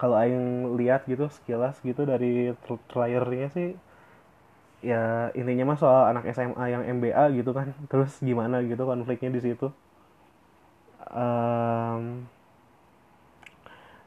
[0.00, 3.68] kalau aing lihat gitu sekilas gitu dari tra- trailernya sih
[4.90, 7.68] ya intinya mah soal anak SMA yang MBA gitu kan.
[7.90, 9.66] Terus gimana gitu konfliknya di situ.
[11.12, 12.26] Em,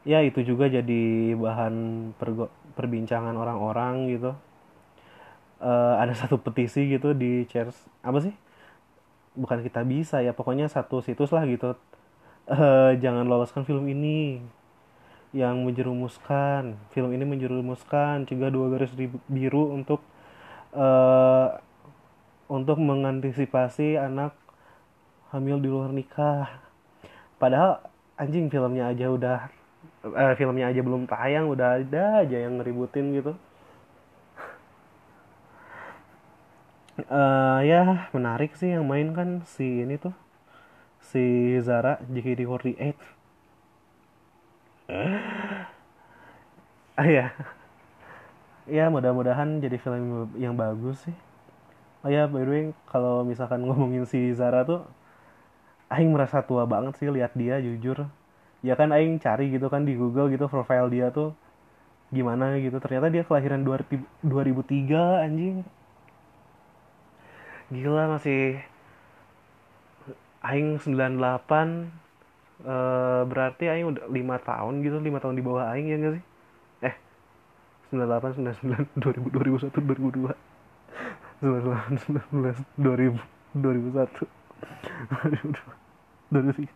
[0.05, 1.75] ya itu juga jadi bahan
[2.77, 4.31] perbincangan orang-orang gitu.
[5.63, 8.33] Eh, ada satu petisi gitu di Cheers apa sih?
[9.35, 11.75] Bukan kita bisa ya pokoknya satu situs lah gitu.
[12.49, 14.39] Eh, jangan loloskan film ini
[15.35, 16.79] yang menjerumuskan.
[16.95, 19.99] Film ini menjerumuskan cegah dua garis ri- biru untuk
[20.73, 21.47] eh
[22.45, 24.33] untuk mengantisipasi anak
[25.33, 26.61] hamil di luar nikah.
[27.41, 27.81] Padahal
[28.15, 29.39] anjing filmnya aja udah
[30.05, 33.33] eh, filmnya aja belum tayang udah ada aja yang ngeributin gitu.
[36.95, 40.15] Eh ya menarik sih yang main kan si ini tuh
[41.03, 42.95] si Zara JKT48
[46.99, 47.31] ah ya
[48.65, 51.15] ya mudah-mudahan jadi film yang bagus sih.
[52.05, 54.85] Oh ya by the way kalau misalkan ngomongin si Zara tuh
[55.89, 58.09] Aing merasa tua banget sih lihat dia jujur.
[58.65, 61.37] Ya kan Aing cari gitu kan di Google gitu profile dia tuh
[62.09, 62.81] gimana gitu.
[62.81, 65.61] Ternyata dia kelahiran 2000 2003 anjing.
[67.69, 68.61] Gila masih
[70.45, 71.89] Aing 98
[72.65, 76.25] eh, berarti Aing udah 5 tahun gitu 5 tahun di bawah Aing ya gak sih
[77.91, 80.33] 98 99 2000 2001 2002
[81.41, 83.19] 98 19 2000
[83.55, 84.25] 2001
[85.13, 85.59] 2002
[86.31, 86.69] 2003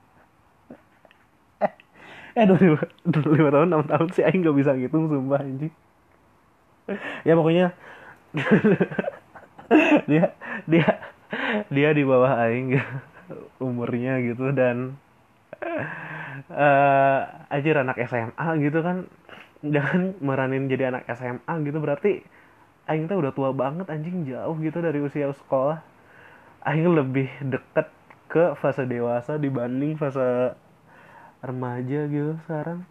[1.65, 1.74] eh
[2.38, 2.78] eh 2000
[3.10, 5.74] 5 tahun 6 tahun sih Aing gak bisa ngitung sumpah anjing
[7.26, 7.74] ya pokoknya
[10.10, 10.34] dia
[10.65, 10.89] dia
[11.69, 12.78] dia di bawah aing
[13.62, 14.98] umurnya gitu dan
[16.50, 17.19] eh
[17.54, 19.06] anjir anak SMA gitu kan
[19.60, 22.24] jangan meranin jadi anak SMA gitu berarti
[22.89, 25.84] aing tuh udah tua banget anjing jauh gitu dari usia sekolah.
[26.65, 27.88] Aing lebih deket
[28.32, 30.56] ke fase dewasa dibanding fase
[31.43, 32.84] remaja gitu sekarang.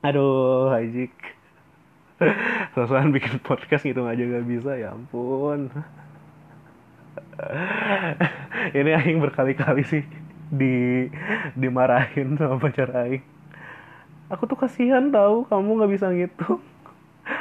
[0.00, 1.12] Aduh anjing.
[2.76, 5.72] Sosokan bikin podcast gitu aja gak bisa ya ampun.
[8.78, 10.04] Ini aing berkali-kali sih
[10.50, 11.06] di
[11.54, 13.22] dimarahin sama pacar aing.
[14.30, 16.62] Aku tuh kasihan tahu kamu nggak bisa gitu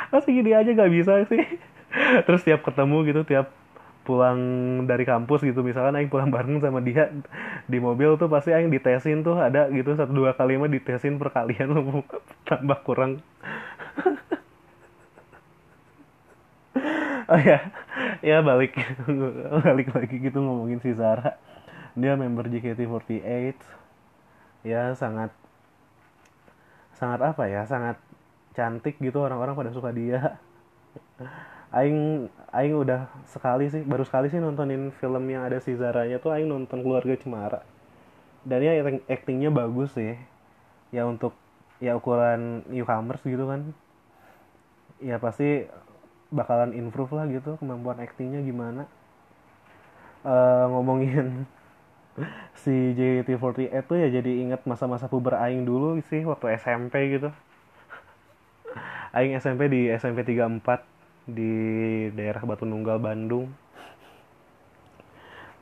[0.10, 1.44] masa gini aja nggak bisa sih.
[2.26, 3.50] Terus tiap ketemu gitu tiap
[4.06, 4.40] pulang
[4.90, 5.62] dari kampus gitu.
[5.62, 7.10] Misalkan aing pulang bareng sama dia
[7.70, 9.38] di mobil tuh pasti aing ditesin tuh.
[9.38, 12.06] Ada gitu satu dua kali mah ditesin perkalian lu
[12.50, 13.22] tambah kurang.
[17.30, 17.70] Oh ya
[18.26, 18.74] ya balik.
[19.66, 21.38] Balik lagi gitu ngomongin si Zara
[22.00, 23.60] dia member JKT48
[24.64, 25.32] ya sangat
[27.00, 27.96] sangat apa ya sangat
[28.52, 30.36] cantik gitu orang-orang pada suka dia.
[31.80, 36.36] Aing Aing udah sekali sih baru sekali sih nontonin film yang ada si Zaranya tuh
[36.36, 37.62] Aing nonton keluarga Cemara.
[38.44, 38.74] Dan ya
[39.08, 40.18] actingnya bagus sih.
[40.92, 41.38] Ya untuk
[41.80, 43.72] ya ukuran newcomers gitu kan.
[45.00, 45.70] Ya pasti
[46.34, 48.90] bakalan improve lah gitu kemampuan actingnya gimana.
[50.20, 51.48] Uh, ngomongin
[52.64, 57.30] si JT48 tuh ya jadi inget masa-masa puber Aing dulu sih waktu SMP gitu.
[59.16, 60.64] Aing SMP di SMP 34
[61.30, 61.54] di
[62.14, 63.50] daerah Batu Nunggal Bandung.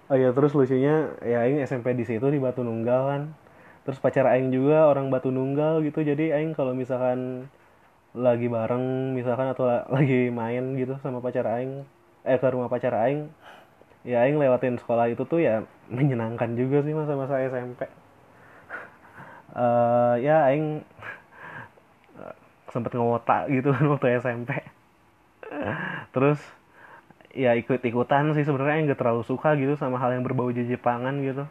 [0.07, 3.21] Oh iya terus lucunya ya Aing SMP di situ di Batu Nunggal kan.
[3.83, 7.51] Terus pacar Aing juga orang Batu Nunggal gitu jadi Aing kalau misalkan
[8.17, 11.83] lagi bareng misalkan atau lagi main gitu sama pacar Aing
[12.27, 13.29] eh ke rumah pacar Aing
[14.03, 17.89] ya Aing lewatin sekolah itu tuh ya menyenangkan juga sih masa-masa SMP uh,
[19.61, 20.83] eh, ya Aing
[22.69, 24.51] sempet ngewota gitu waktu SMP
[26.13, 26.37] terus
[27.37, 31.45] ya ikut-ikutan sih sebenarnya nggak terlalu suka gitu sama hal yang berbau Jepangan gitu.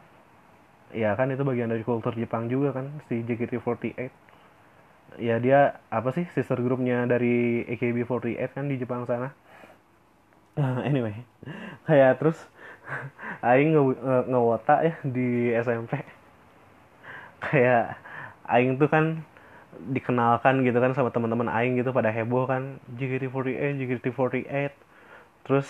[0.94, 4.11] Ya kan itu bagian dari kultur Jepang juga kan si JKT48
[5.16, 9.32] ya dia apa sih sister grupnya dari AKB48 kan di Jepang sana
[10.88, 11.14] anyway.
[11.85, 12.38] Kayak terus
[13.42, 16.01] Aing nge, nge ngewota ya di SMP
[17.42, 17.99] kayak
[18.47, 19.23] Aing tuh kan
[19.77, 22.81] dikenalkan gitu kan sama teman-teman aing gitu pada heboh kan.
[22.97, 24.73] JKT48 JKT48
[25.45, 25.69] terus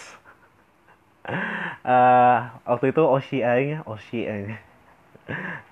[1.82, 4.54] uh, waktu itu Oshi aing ya Oshi aing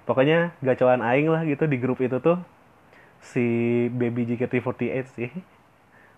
[0.03, 2.43] pokoknya gacoan aing lah gitu di grup itu tuh
[3.23, 3.45] si
[3.95, 5.31] baby JKT48 sih.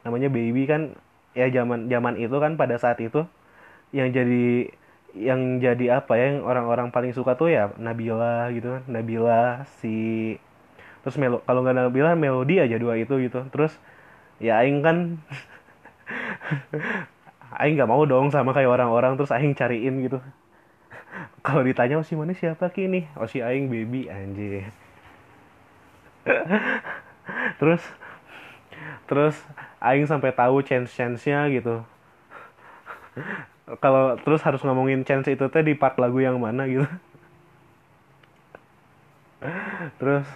[0.03, 0.97] Namanya baby kan
[1.37, 3.29] ya zaman zaman itu kan pada saat itu
[3.93, 4.73] yang jadi
[5.17, 9.97] yang jadi apa ya yang orang-orang paling suka tuh ya Nabila gitu kan Nabila si
[11.05, 13.47] terus melo kalau nggak bilang melodi aja dua itu gitu.
[13.53, 13.73] Terus
[14.43, 15.17] ya aing kan
[17.61, 20.19] aing nggak mau dong sama kayak orang-orang terus aing cariin gitu.
[21.47, 24.69] Kalau ditanya oh si mana siapa kini oh si aing baby anjir
[27.63, 27.83] terus
[29.07, 29.37] terus
[29.81, 31.85] aing sampai tahu chance chance nya gitu.
[33.83, 36.87] Kalau terus harus ngomongin chance itu teh di part lagu yang mana gitu.
[40.01, 40.27] Terus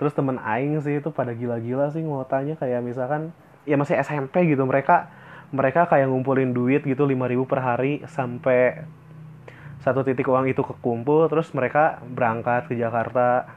[0.00, 2.56] terus temen aing sih itu pada gila-gila sih ngotanya.
[2.56, 3.32] Kayak misalkan
[3.68, 4.64] ya masih SMP gitu.
[4.64, 5.08] Mereka
[5.50, 8.86] mereka kayak ngumpulin duit gitu 5000 per hari sampai
[9.82, 11.28] satu titik uang itu kekumpul.
[11.28, 13.50] Terus mereka berangkat ke Jakarta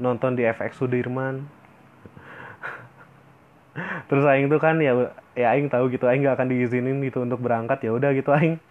[0.00, 1.46] nonton di FX Sudirman
[4.06, 7.42] terus aing tuh kan ya ya aing tahu gitu aing gak akan diizinin gitu untuk
[7.42, 7.82] berangkat.
[7.82, 8.62] Ya udah gitu aing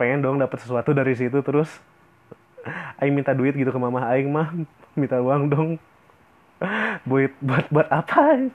[0.00, 1.38] pengen dong dapat sesuatu dari situ.
[1.44, 1.68] Terus
[3.00, 4.48] aing minta duit gitu ke mama aing mah
[4.96, 5.70] minta uang dong.
[7.04, 8.48] Buat buat buat apa?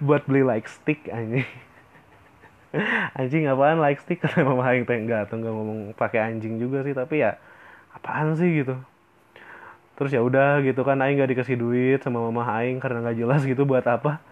[0.00, 1.46] Buat beli like stick anjing.
[3.12, 4.24] Anjing apaan like stick?
[4.24, 7.36] Karena mama aing teh enggak tuh enggak ngomong pakai anjing juga sih tapi ya
[7.92, 8.80] apaan sih gitu.
[10.00, 13.44] Terus ya udah gitu kan aing gak dikasih duit sama mama aing karena nggak jelas
[13.44, 14.31] gitu buat apa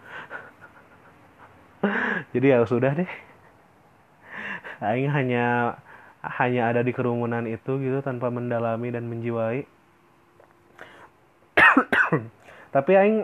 [2.31, 3.07] jadi ya sudah deh.
[4.87, 5.77] Aing hanya
[6.21, 9.65] hanya ada di kerumunan itu gitu tanpa mendalami dan menjiwai.
[12.75, 13.17] Tapi aing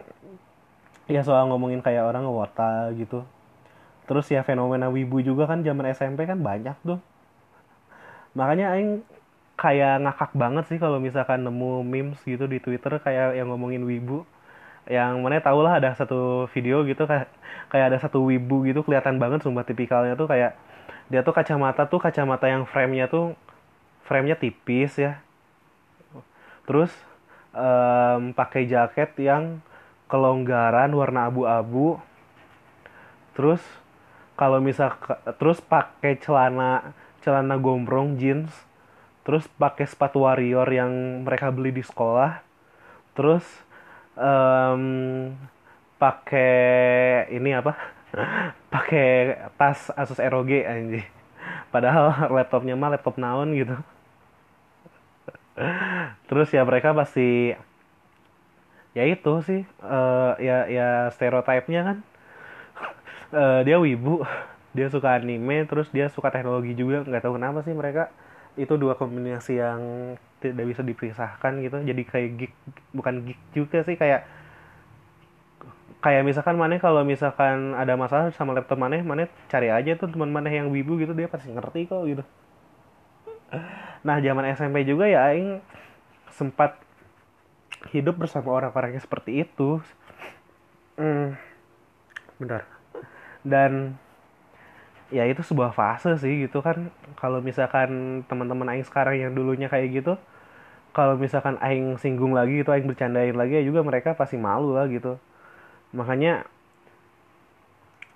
[1.05, 3.21] ya soal ngomongin kayak orang ngewota gitu.
[4.09, 6.97] Terus ya fenomena wibu juga kan zaman SMP kan banyak tuh.
[8.33, 9.05] Makanya aing
[9.57, 14.25] kayak ngakak banget sih kalau misalkan nemu memes gitu di Twitter kayak yang ngomongin wibu
[14.87, 17.27] yang mana tau lah ada satu video gitu kayak
[17.67, 20.55] kayak ada satu wibu gitu kelihatan banget sumpah tipikalnya tuh kayak
[21.07, 23.35] dia tuh kacamata tuh kacamata yang frame-nya tuh
[24.07, 25.19] frame-nya tipis ya.
[26.67, 26.91] Terus
[27.55, 29.63] um, pakai jaket yang
[30.11, 31.99] kelonggaran warna abu-abu.
[33.35, 33.63] Terus
[34.35, 34.95] kalau misal
[35.39, 38.51] terus pakai celana celana gombrong jeans.
[39.23, 42.39] Terus pakai sepatu warrior yang mereka beli di sekolah.
[43.11, 43.43] Terus
[44.17, 44.83] um,
[46.01, 47.77] pakai ini apa?
[48.73, 51.05] Pakai tas Asus ROG anjir
[51.69, 53.75] padahal laptopnya mah laptop naon gitu.
[56.29, 57.53] Terus ya mereka pasti
[58.97, 61.97] ya itu sih uh, ya ya stereotipnya kan.
[63.27, 64.23] Uh, dia wibu
[64.71, 68.09] dia suka anime terus dia suka teknologi juga nggak tahu kenapa sih mereka.
[68.57, 69.81] Itu dua kombinasi yang
[70.43, 71.77] tidak bisa dipisahkan gitu.
[71.81, 72.53] Jadi kayak geek
[72.93, 74.25] bukan geek juga sih kayak
[75.97, 80.29] kayak misalkan mana kalau misalkan ada masalah sama laptop mana mana cari aja tuh teman
[80.29, 82.23] mana yang wibu gitu dia pasti ngerti kok gitu.
[84.05, 85.59] Nah zaman SMP juga ya aing
[86.29, 86.77] sempat
[87.89, 89.81] hidup bersama orang-orang yang seperti itu.
[90.97, 91.37] Hmm,
[92.37, 92.77] benar
[93.47, 93.95] dan
[95.11, 96.91] ya itu sebuah fase sih gitu kan.
[97.19, 100.13] Kalau misalkan teman-teman aing sekarang yang dulunya kayak gitu
[100.95, 104.85] kalau misalkan aing singgung lagi itu aing bercandain lagi ya juga mereka pasti malu lah
[104.89, 105.19] gitu.
[105.95, 106.47] Makanya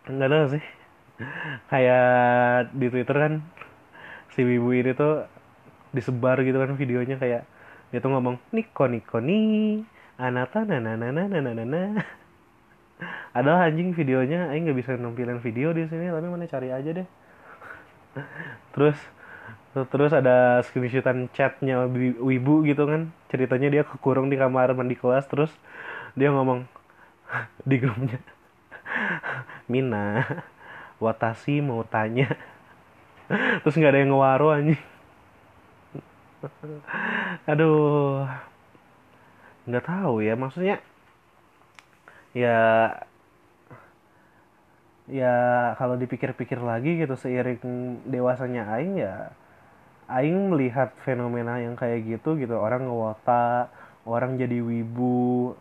[0.10, 0.64] enggak ada sih.
[1.72, 3.34] Kayak di Twitter kan
[4.34, 5.28] si ibu ini tuh
[5.96, 7.44] disebar gitu kan videonya kayak
[7.92, 9.40] dia tuh ngomong niko niko ni
[10.16, 11.82] anata nana nana nana nana
[13.32, 17.08] ada anjing videonya aing nggak bisa nampilin video di sini tapi mana cari aja deh.
[18.76, 18.98] Terus
[19.72, 21.88] terus ada screenshotan chatnya
[22.20, 23.10] wibu gitu kan.
[23.32, 25.52] Ceritanya dia kekurung di kamar mandi kelas terus
[26.14, 26.68] dia ngomong
[27.70, 28.20] di grupnya
[29.72, 30.28] Mina
[31.02, 32.30] Watasi mau tanya.
[33.64, 34.82] Terus nggak ada yang ngewaro anjing.
[37.48, 38.28] Aduh
[39.62, 40.82] nggak tahu ya maksudnya
[42.32, 42.60] ya
[45.12, 45.36] ya
[45.76, 47.60] kalau dipikir-pikir lagi gitu seiring
[48.08, 49.36] dewasanya Aing ya
[50.12, 52.60] Aing melihat fenomena yang kayak gitu gitu.
[52.60, 53.72] Orang ngewota
[54.04, 55.56] orang jadi wibu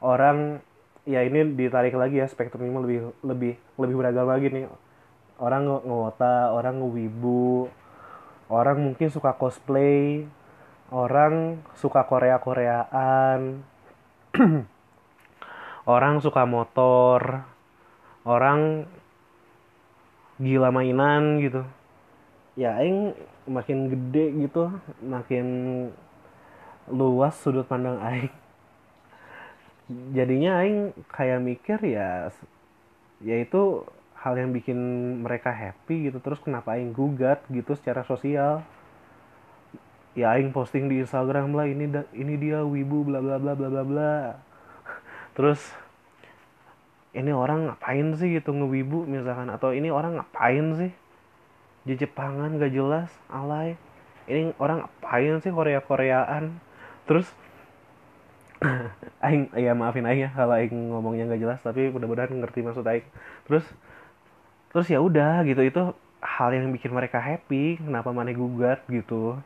[0.00, 0.64] orang
[1.04, 4.64] ya ini ditarik lagi ya spektrumnya lebih lebih lebih beragam lagi nih.
[5.36, 7.68] Orang nge ngewota orang ngewibu
[8.48, 10.24] orang mungkin suka cosplay
[10.88, 13.64] orang suka korea koreaan
[15.84, 17.44] orang suka motor.
[18.24, 18.88] Orang
[20.40, 21.62] gila mainan gitu.
[22.56, 23.12] Ya aing
[23.44, 24.72] makin gede gitu.
[25.04, 25.46] Makin
[26.88, 28.32] luas sudut pandang aing.
[30.16, 32.32] Jadinya aing kayak mikir ya
[33.24, 33.84] yaitu
[34.20, 34.76] hal yang bikin
[35.20, 36.16] mereka happy gitu.
[36.24, 38.64] Terus kenapa aing gugat gitu secara sosial?
[40.16, 43.82] Ya aing posting di Instagram lah ini ini dia wibu bla bla bla bla bla
[43.84, 44.12] bla
[45.34, 45.60] terus
[47.14, 49.46] ini orang ngapain sih gitu ngewibu misalkan?
[49.48, 50.92] Atau ini orang ngapain sih?
[51.86, 53.78] Di Jepangan gak jelas alay.
[54.26, 56.58] Ini orang ngapain sih Korea Koreaan
[57.04, 57.28] terus
[59.26, 63.06] aing ya maafin aing ya kalau aing ngomongnya nggak jelas tapi mudah-mudahan ngerti maksud aing.
[63.46, 63.64] Terus
[64.74, 65.62] terus ya udah gitu.
[65.62, 65.82] Itu
[66.18, 67.78] hal yang bikin mereka happy.
[67.78, 69.38] Kenapa maneh gugat gitu?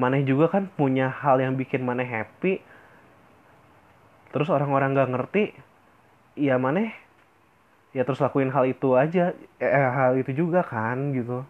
[0.00, 2.64] Maneh juga kan punya hal yang bikin maneh happy
[4.32, 5.44] terus orang-orang nggak ngerti
[6.34, 6.90] ya maneh
[7.92, 11.44] ya terus lakuin hal itu aja eh, hal itu juga kan gitu.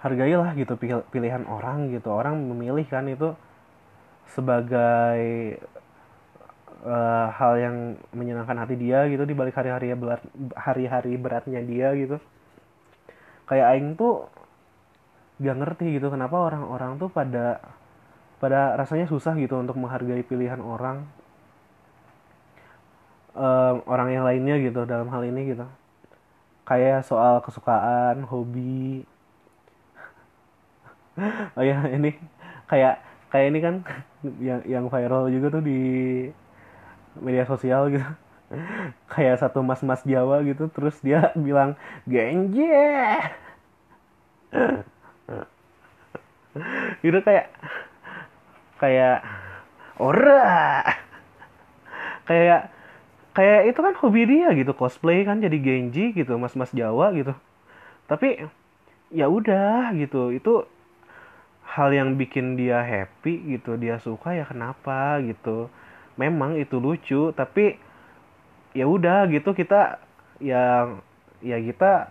[0.00, 0.78] Hargailah gitu
[1.10, 2.08] pilihan orang gitu.
[2.12, 3.34] Orang memilih kan itu
[4.30, 5.20] sebagai
[6.84, 7.76] uh, hal yang
[8.12, 10.22] menyenangkan hati dia gitu di balik hari-hari berat
[10.54, 12.16] hari-hari beratnya dia gitu.
[13.48, 14.28] Kayak aing tuh
[15.42, 17.58] gak ngerti gitu kenapa orang-orang tuh pada
[18.42, 21.06] pada rasanya susah gitu untuk menghargai pilihan orang
[23.34, 25.66] um, orang yang lainnya gitu dalam hal ini gitu.
[26.64, 29.04] Kayak soal kesukaan hobi.
[31.54, 32.10] Oh ya ini
[32.66, 32.98] kayak
[33.30, 33.74] kayak ini kan
[34.48, 35.80] yang yang viral juga tuh di
[37.22, 38.08] media sosial gitu.
[39.14, 41.74] Kayak satu mas-mas Jawa gitu terus dia bilang
[42.06, 42.70] genje
[47.02, 47.50] gitu kayak
[48.78, 49.22] kayak
[50.00, 50.84] ora.
[52.24, 52.72] Kayak
[53.34, 57.34] kayak itu kan hobi dia gitu cosplay kan jadi Genji gitu mas-mas Jawa gitu.
[58.08, 58.48] Tapi
[59.12, 60.64] ya udah gitu itu
[61.64, 65.68] hal yang bikin dia happy gitu dia suka ya kenapa gitu.
[66.14, 67.76] Memang itu lucu tapi
[68.74, 69.98] ya udah gitu kita
[70.42, 70.90] ya
[71.42, 72.10] ya kita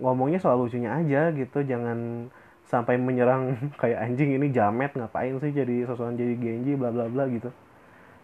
[0.00, 2.28] ngomongnya soal lucunya aja gitu jangan
[2.66, 7.24] sampai menyerang kayak anjing ini jamet ngapain sih jadi sosokan jadi genji bla bla bla
[7.30, 7.50] gitu.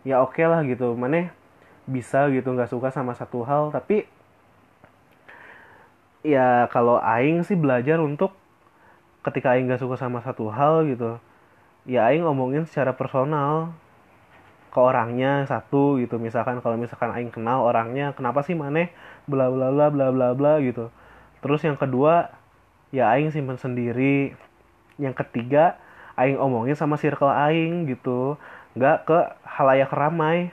[0.03, 1.30] Ya oke okay lah gitu mana
[1.86, 3.70] bisa gitu nggak suka sama satu hal.
[3.70, 4.07] Tapi
[6.22, 8.34] ya kalau aing sih belajar untuk
[9.22, 11.18] ketika aing gak suka sama satu hal gitu
[11.86, 13.74] ya aing ngomongin secara personal
[14.72, 16.16] ke orangnya satu gitu.
[16.16, 18.88] Misalkan kalau misalkan aing kenal orangnya kenapa sih maneh
[19.28, 20.88] bla bla bla bla bla bla gitu.
[21.45, 22.32] Terus yang kedua
[22.93, 24.36] ya aing simpen sendiri.
[25.01, 25.80] Yang ketiga
[26.14, 28.36] aing omongin sama circle aing gitu.
[28.76, 29.18] Nggak ke
[29.49, 30.53] halayak ramai.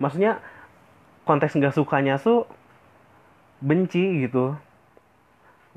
[0.00, 0.40] Maksudnya
[1.28, 2.48] konteks nggak sukanya tuh
[3.60, 4.56] benci gitu.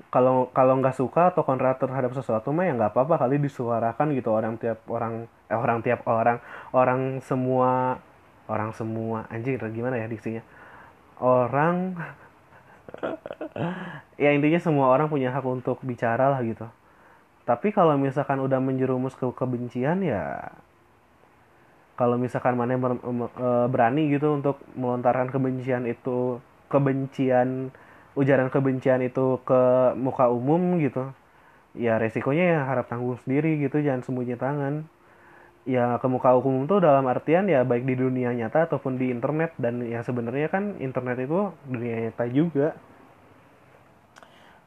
[0.08, 4.30] Kalau kalau nggak suka atau kontra terhadap sesuatu mah ya nggak apa-apa kali disuarakan gitu
[4.32, 6.40] orang tiap orang eh orang tiap orang.
[6.72, 8.00] Orang semua
[8.48, 9.28] orang semua.
[9.28, 10.42] Anjing gimana ya diksinya?
[11.20, 11.98] Orang
[14.24, 16.68] ya intinya semua orang punya hak untuk bicara lah gitu.
[17.48, 20.52] Tapi kalau misalkan udah menjerumus ke kebencian ya
[21.98, 26.38] kalau misalkan mana ber, e, berani gitu untuk melontarkan kebencian itu
[26.70, 27.74] kebencian
[28.14, 29.62] ujaran kebencian itu ke
[29.98, 31.10] muka umum gitu
[31.74, 34.86] ya resikonya ya harap tanggung sendiri gitu jangan sembunyi tangan
[35.68, 39.54] ya ke muka umum tuh dalam artian ya baik di dunia nyata ataupun di internet.
[39.60, 42.68] Dan ya sebenarnya kan internet itu dunia nyata juga.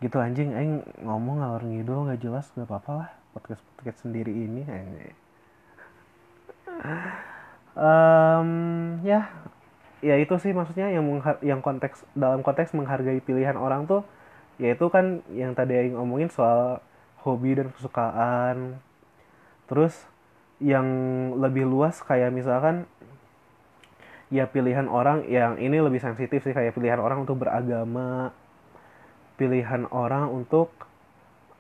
[0.04, 0.74] Gitu anjing aing
[1.04, 4.64] ngomong ngalor ngidul nggak jelas gak apa-apa lah podcast podcast sendiri ini
[7.76, 8.48] um,
[9.04, 9.30] ya
[10.00, 11.04] ya itu sih maksudnya yang
[11.44, 14.02] yang konteks dalam konteks menghargai pilihan orang tuh
[14.56, 16.84] yaitu kan yang tadi aing ngomongin soal
[17.24, 18.80] hobi dan kesukaan.
[19.68, 19.96] Terus
[20.60, 20.86] yang
[21.40, 22.84] lebih luas kayak misalkan
[24.28, 28.30] ya pilihan orang yang ini lebih sensitif sih kayak pilihan orang untuk beragama
[29.40, 30.68] pilihan orang untuk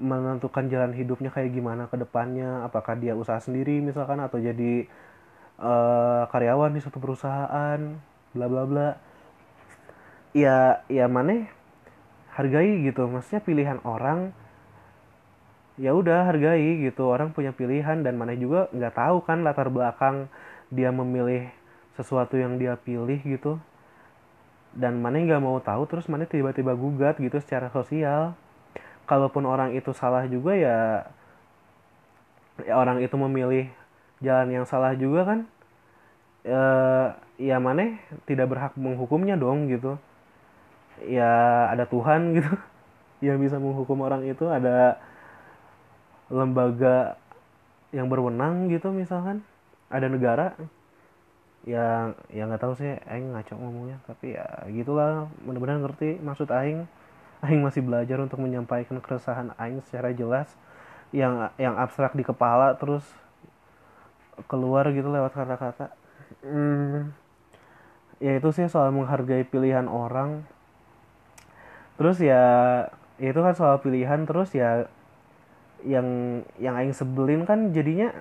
[0.00, 4.88] menentukan jalan hidupnya kayak gimana ke depannya apakah dia usaha sendiri misalkan atau jadi
[5.60, 7.80] uh, karyawan di suatu perusahaan
[8.32, 8.88] bla bla bla.
[10.32, 11.48] Ya ya mana
[12.32, 13.08] hargai gitu.
[13.08, 14.32] Maksudnya pilihan orang
[15.80, 17.08] ya udah hargai gitu.
[17.08, 20.28] Orang punya pilihan dan mana juga nggak tahu kan latar belakang
[20.68, 21.48] dia memilih
[21.96, 23.56] sesuatu yang dia pilih gitu.
[24.76, 28.36] Dan mana nggak mau tahu terus mana tiba-tiba gugat gitu secara sosial.
[29.08, 31.10] Kalaupun orang itu salah juga ya,
[32.62, 33.66] ya orang itu memilih
[34.22, 35.40] jalan yang salah juga kan.
[36.46, 36.60] E,
[37.42, 37.98] ya mana
[38.30, 39.98] tidak berhak menghukumnya dong gitu.
[41.02, 42.52] Ya ada Tuhan gitu
[43.26, 45.02] yang bisa menghukum orang itu ada
[46.30, 47.18] lembaga
[47.90, 49.42] yang berwenang gitu misalkan.
[49.90, 50.54] Ada negara
[51.66, 56.86] ya ya nggak tahu sih aing ngaco ngomongnya tapi ya gitulah benar-benar ngerti maksud aing.
[57.40, 60.48] Aing masih belajar untuk menyampaikan keresahan aing secara jelas
[61.10, 63.02] yang yang abstrak di kepala terus
[64.46, 65.92] keluar gitu lewat kata-kata.
[66.44, 67.12] Hmm,
[68.22, 70.46] ya itu sih soal menghargai pilihan orang.
[72.00, 72.44] Terus ya,
[73.20, 74.88] ya itu kan soal pilihan terus ya
[75.84, 78.12] yang yang aing sebelin kan jadinya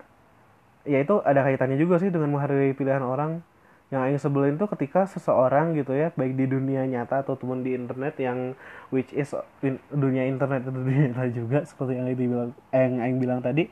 [0.88, 3.44] ya itu ada kaitannya juga sih dengan menghargai pilihan orang.
[3.90, 7.74] Yang aing sebelin tuh ketika seseorang gitu ya baik di dunia nyata atau teman di
[7.74, 8.54] internet yang
[8.94, 9.34] which is
[9.66, 13.66] in, dunia internet itu dunia nyata juga seperti yang aing bilang yang aing bilang tadi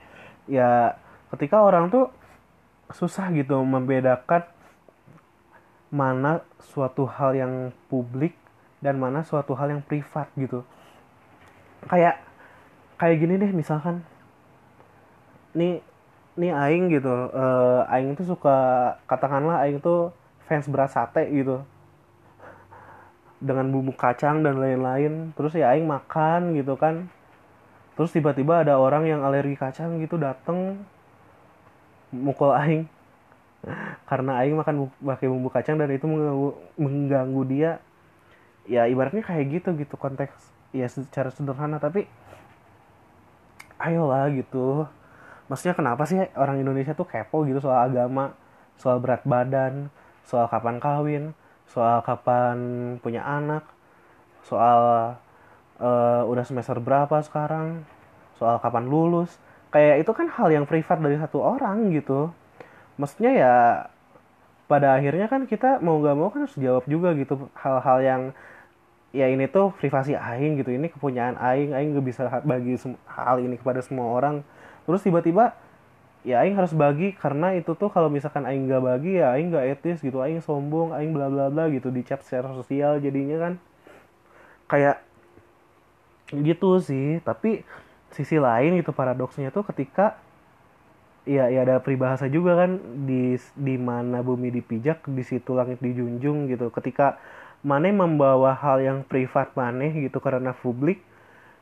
[0.50, 0.98] ya
[1.38, 2.10] ketika orang tuh
[2.90, 4.48] susah gitu membedakan
[5.94, 7.54] mana suatu hal yang
[7.88, 8.36] publik
[8.84, 10.62] dan mana suatu hal yang privat gitu.
[11.88, 12.27] Kayak
[12.98, 14.02] kayak gini deh misalkan.
[15.54, 15.82] Nih
[16.38, 18.58] nih aing gitu uh, aing tuh suka
[19.10, 20.14] katakanlah aing tuh
[20.46, 21.62] fans beras sate gitu.
[23.38, 25.32] Dengan bumbu kacang dan lain-lain.
[25.38, 27.10] Terus ya aing makan gitu kan.
[27.94, 30.82] Terus tiba-tiba ada orang yang alergi kacang gitu dateng
[32.10, 32.90] mukul aing.
[34.10, 36.50] Karena aing makan pakai bumbu kacang dan itu mengganggu,
[36.82, 37.72] mengganggu dia.
[38.68, 40.34] Ya ibaratnya kayak gitu gitu konteks.
[40.74, 42.10] Ya secara sederhana tapi
[43.80, 44.86] ayolah gitu.
[45.48, 48.36] Maksudnya kenapa sih orang Indonesia tuh kepo gitu soal agama
[48.78, 49.90] soal berat badan
[50.22, 51.24] soal kapan kawin
[51.66, 52.58] soal kapan
[53.02, 53.66] punya anak
[54.46, 55.16] soal
[55.82, 57.84] uh, udah semester berapa sekarang
[58.38, 59.36] soal kapan lulus.
[59.74, 62.32] Kayak itu kan hal yang privat dari satu orang gitu.
[62.96, 63.56] Maksudnya ya
[64.68, 68.22] pada akhirnya kan kita mau gak mau kan harus jawab juga gitu hal-hal yang
[69.16, 72.76] ya ini tuh privasi aing gitu ini kepunyaan aing aing gak bisa bagi
[73.08, 74.44] hal ini kepada semua orang.
[74.84, 75.56] Terus tiba-tiba
[76.28, 79.80] ya aing harus bagi karena itu tuh kalau misalkan aing gak bagi ya aing gak
[79.80, 83.54] etis gitu aing sombong aing bla bla bla gitu dicap secara sosial jadinya kan.
[84.68, 85.00] Kayak
[86.36, 87.64] gitu sih tapi
[88.12, 90.20] sisi lain gitu paradoksnya tuh ketika
[91.28, 96.52] ya ya ada peribahasa juga kan di di mana bumi dipijak di situ langit dijunjung
[96.52, 96.72] gitu.
[96.72, 97.20] Ketika
[97.66, 101.02] mana membawa hal yang privat maneh gitu karena publik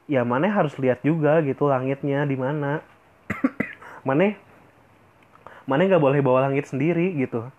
[0.05, 2.81] ya mana harus lihat juga gitu langitnya di mana.
[4.05, 4.37] Mana
[5.65, 7.49] mana nggak boleh bawa langit sendiri gitu.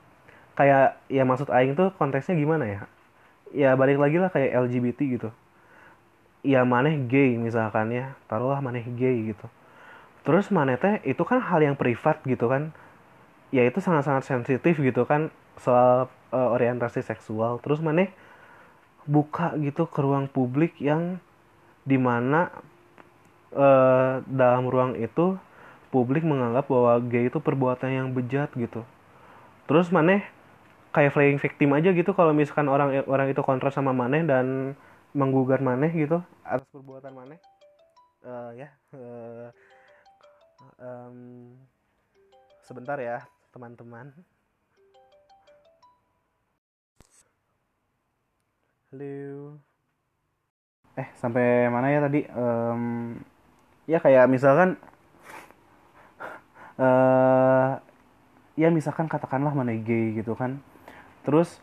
[0.55, 2.81] Kayak ya maksud aing tuh konteksnya gimana ya?
[3.51, 5.29] Ya balik lagi lah kayak LGBT gitu.
[6.47, 9.47] Ya mana gay misalkan ya taruhlah mana gay gitu.
[10.23, 12.71] Terus mana teh itu kan hal yang privat gitu kan.
[13.51, 17.59] Ya itu sangat-sangat sensitif gitu kan soal uh, orientasi seksual.
[17.59, 18.07] Terus mana
[19.07, 21.23] buka gitu ke ruang publik yang
[21.87, 22.51] di mana
[23.55, 25.39] uh, dalam ruang itu
[25.95, 28.83] publik menganggap bahwa gay itu perbuatan yang bejat gitu.
[29.71, 30.27] Terus mana
[30.91, 34.75] kayak playing victim aja gitu kalau misalkan orang orang itu kontra sama maneh dan
[35.15, 37.39] menggugat maneh gitu atas perbuatan maneh.
[38.27, 39.49] Uh, ya uh,
[40.83, 41.55] um,
[42.67, 43.23] sebentar ya
[43.55, 44.11] teman-teman
[48.97, 49.61] halo
[50.97, 52.25] eh sampai mana ya tadi?
[52.33, 53.21] Um,
[53.85, 54.81] ya kayak misalkan
[56.81, 57.77] uh,
[58.63, 60.65] ya misalkan katakanlah mana gay gitu kan.
[61.29, 61.61] Terus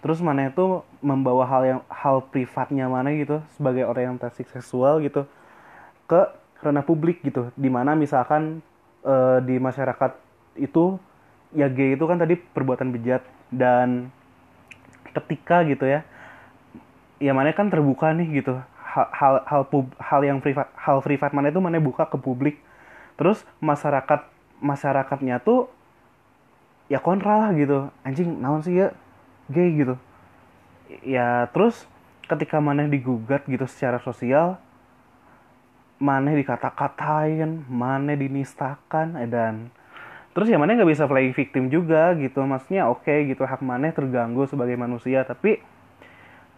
[0.00, 5.28] terus mana itu membawa hal yang hal privatnya mana gitu sebagai orientasi seksual gitu
[6.08, 6.32] ke
[6.64, 7.52] ranah publik gitu.
[7.52, 8.64] Di mana misalkan
[9.04, 10.16] uh, di masyarakat
[10.56, 10.96] itu
[11.52, 13.20] ya gay itu kan tadi perbuatan bejat
[13.52, 14.08] dan
[15.14, 16.04] ketika gitu ya
[17.18, 18.58] ya mana kan terbuka nih gitu.
[18.88, 22.58] Hal hal hal, pub, hal yang privat hal privat mana itu mana buka ke publik.
[23.18, 24.24] Terus masyarakat
[24.58, 25.68] masyarakatnya tuh
[26.88, 27.92] ya kontra lah gitu.
[28.06, 28.94] Anjing naon sih ya?
[29.50, 29.94] Gay gitu.
[31.04, 31.84] Ya terus
[32.30, 34.56] ketika mana digugat gitu secara sosial
[35.98, 39.74] mana dikata-katain, mana dinistakan, dan
[40.38, 43.90] terus ya mana nggak bisa playing victim juga gitu, maksudnya oke okay, gitu hak mana
[43.90, 45.58] terganggu sebagai manusia, tapi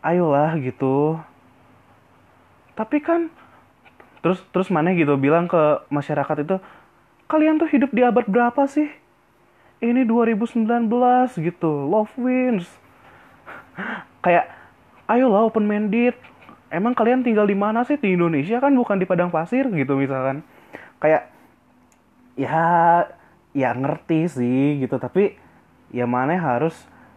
[0.05, 1.17] ayolah gitu,
[2.77, 3.33] tapi kan
[4.21, 6.61] terus terus mana gitu bilang ke masyarakat itu
[7.25, 8.93] kalian tuh hidup di abad berapa sih?
[9.81, 10.69] Ini 2019
[11.41, 12.69] gitu, love wins.
[14.25, 14.53] Kayak
[15.09, 16.13] ayolah open minded,
[16.69, 17.97] emang kalian tinggal di mana sih?
[17.97, 20.45] Di Indonesia kan bukan di padang pasir gitu misalkan.
[21.01, 21.33] Kayak
[22.37, 22.61] ya
[23.57, 24.97] ya ngerti sih gitu.
[24.97, 25.37] Tapi
[25.91, 26.75] ya mana harus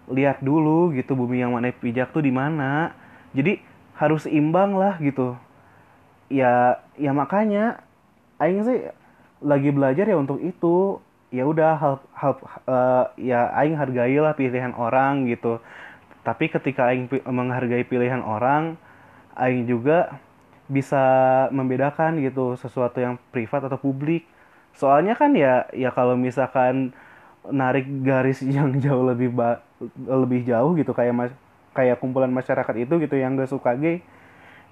[0.10, 1.14] lihat dulu gitu.
[1.14, 2.94] Bumi yang mana pijak tuh di mana.
[3.34, 3.62] Jadi
[3.98, 5.38] harus imbang lah gitu.
[6.32, 7.82] Ya ya makanya
[8.42, 8.80] aing sih
[9.44, 11.00] lagi belajar ya untuk itu.
[11.34, 12.34] Ya udah hal hal
[12.70, 15.58] uh, ya aing hargailah pilihan orang gitu.
[16.24, 18.78] Tapi ketika aing menghargai pilihan orang
[19.34, 20.22] aing juga
[20.70, 21.04] bisa
[21.52, 24.24] membedakan gitu sesuatu yang privat atau publik
[24.78, 26.92] soalnya kan ya ya kalau misalkan
[27.50, 29.62] narik garis yang jauh lebih ba
[30.08, 31.32] lebih jauh gitu kayak mas
[31.74, 34.06] kayak kumpulan masyarakat itu gitu yang gak suka gay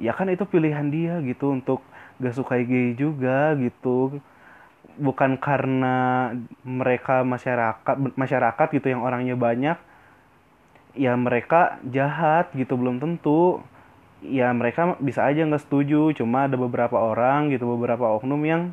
[0.02, 1.82] ya kan itu pilihan dia gitu untuk
[2.22, 4.22] gak suka gay juga gitu.
[4.99, 6.32] Bukan karena
[6.68, 9.78] mereka masyarakat masyarakat gitu yang orangnya banyak
[10.95, 13.64] ya mereka jahat gitu belum tentu.
[14.22, 18.64] Ya mereka bisa aja nggak setuju cuma ada beberapa orang gitu beberapa oknum yang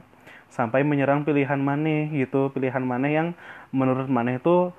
[0.49, 3.29] sampai menyerang pilihan maneh gitu pilihan maneh yang
[3.71, 4.73] menurut maneh itu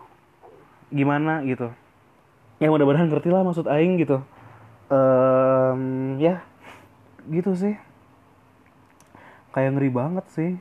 [0.90, 1.70] gimana gitu.
[2.60, 4.20] Ya mudah-mudahan ngerti lah maksud aing gitu.
[4.90, 6.42] Um, ya
[7.30, 7.78] gitu sih.
[9.54, 10.52] Kayak ngeri banget sih.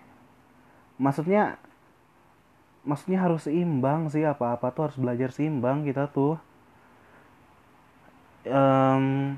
[1.00, 1.56] Maksudnya
[2.84, 6.36] maksudnya harus seimbang sih apa-apa tuh harus belajar seimbang kita tuh.
[8.48, 9.36] Um,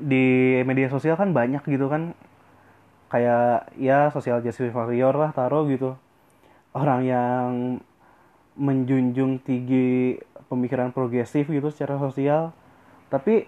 [0.00, 2.16] di media sosial kan banyak gitu kan
[3.14, 5.94] kayak ya sosial justice warrior lah taruh gitu.
[6.74, 7.78] Orang yang
[8.58, 10.18] menjunjung tinggi
[10.50, 12.50] pemikiran progresif gitu secara sosial.
[13.14, 13.46] Tapi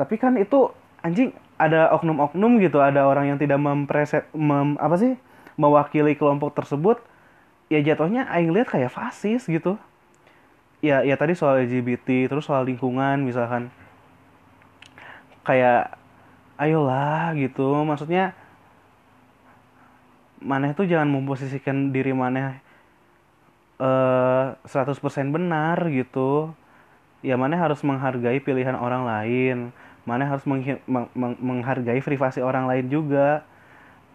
[0.00, 0.72] tapi kan itu
[1.04, 2.80] anjing ada oknum-oknum gitu.
[2.80, 5.20] Ada orang yang tidak mempreset mem, apa sih
[5.60, 6.96] mewakili kelompok tersebut.
[7.68, 9.76] Ya jatuhnya aing lihat kayak fasis gitu.
[10.80, 13.68] Ya ya tadi soal LGBT terus soal lingkungan misalkan.
[15.44, 16.00] Kayak
[16.56, 17.84] ayolah gitu.
[17.84, 18.32] Maksudnya
[20.40, 22.60] maneh tuh jangan memposisikan diri maneh
[23.80, 25.00] uh, 100%
[25.32, 26.52] benar gitu.
[27.24, 29.56] Ya maneh harus menghargai pilihan orang lain.
[30.06, 33.42] Maneh harus meng meng menghargai privasi orang lain juga.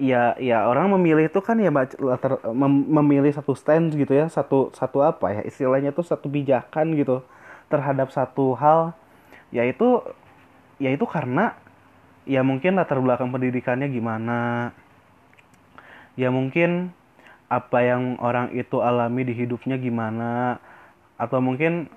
[0.01, 1.69] Ya ya orang memilih itu kan ya
[2.01, 6.97] latar, mem memilih satu stand gitu ya satu satu apa ya istilahnya tuh satu pijakan
[6.97, 7.21] gitu
[7.69, 8.97] terhadap satu hal.
[9.51, 10.01] Yaitu
[10.81, 11.53] ya itu karena
[12.25, 14.71] ya mungkin latar belakang pendidikannya gimana.
[16.19, 16.93] Ya mungkin
[17.51, 20.59] apa yang orang itu alami di hidupnya gimana.
[21.17, 21.91] Atau mungkin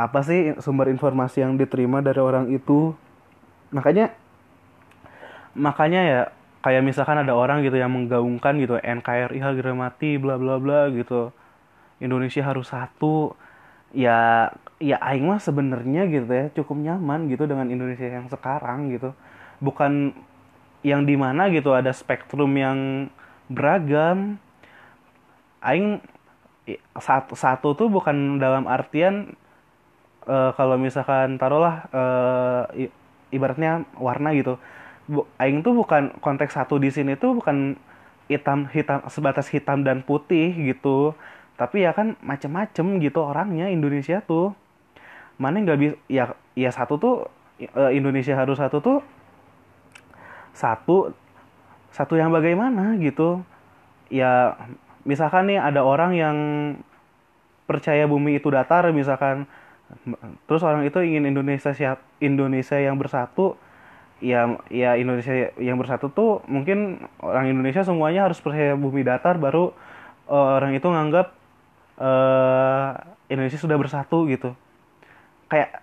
[0.00, 2.96] apa sih sumber informasi yang diterima dari orang itu.
[3.70, 4.16] Makanya
[5.52, 6.20] makanya ya
[6.62, 11.32] kayak misalkan ada orang gitu yang menggaungkan gitu NKRI harga mati bla bla bla gitu.
[12.00, 13.36] Indonesia harus satu.
[13.90, 14.50] Ya
[14.80, 19.12] ya aing mah sebenarnya gitu ya cukup nyaman gitu dengan Indonesia yang sekarang gitu.
[19.60, 20.16] Bukan
[20.80, 23.12] yang di mana gitu ada spektrum yang
[23.52, 24.40] beragam.
[25.60, 26.00] Aing
[26.96, 29.36] satu satu tuh bukan dalam artian
[30.24, 32.64] uh, kalau misalkan taruhlah uh,
[33.28, 34.56] ibaratnya warna gitu.
[35.04, 37.76] Bu, aing tuh bukan konteks satu di sini tuh bukan
[38.30, 41.12] hitam hitam sebatas hitam dan putih gitu.
[41.60, 44.56] Tapi ya kan macem-macem gitu orangnya Indonesia tuh
[45.40, 47.14] mana nggak bisa ya ya satu tuh
[47.72, 48.98] uh, Indonesia harus satu tuh
[50.52, 51.16] satu
[51.90, 53.40] satu yang bagaimana gitu.
[54.12, 54.60] Ya
[55.08, 56.36] misalkan nih ada orang yang
[57.64, 59.46] percaya bumi itu datar misalkan
[60.46, 63.54] terus orang itu ingin Indonesia siap Indonesia yang bersatu
[64.20, 69.72] ya ya Indonesia yang bersatu tuh mungkin orang Indonesia semuanya harus percaya bumi datar baru
[70.28, 71.32] uh, orang itu nganggap
[71.98, 72.90] uh,
[73.30, 74.52] Indonesia sudah bersatu gitu
[75.50, 75.82] kayak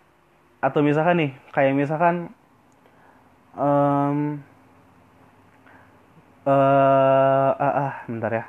[0.64, 2.34] atau misalkan nih kayak misalkan
[3.54, 4.42] um,
[6.48, 8.46] uh, ah, ah bentar ya.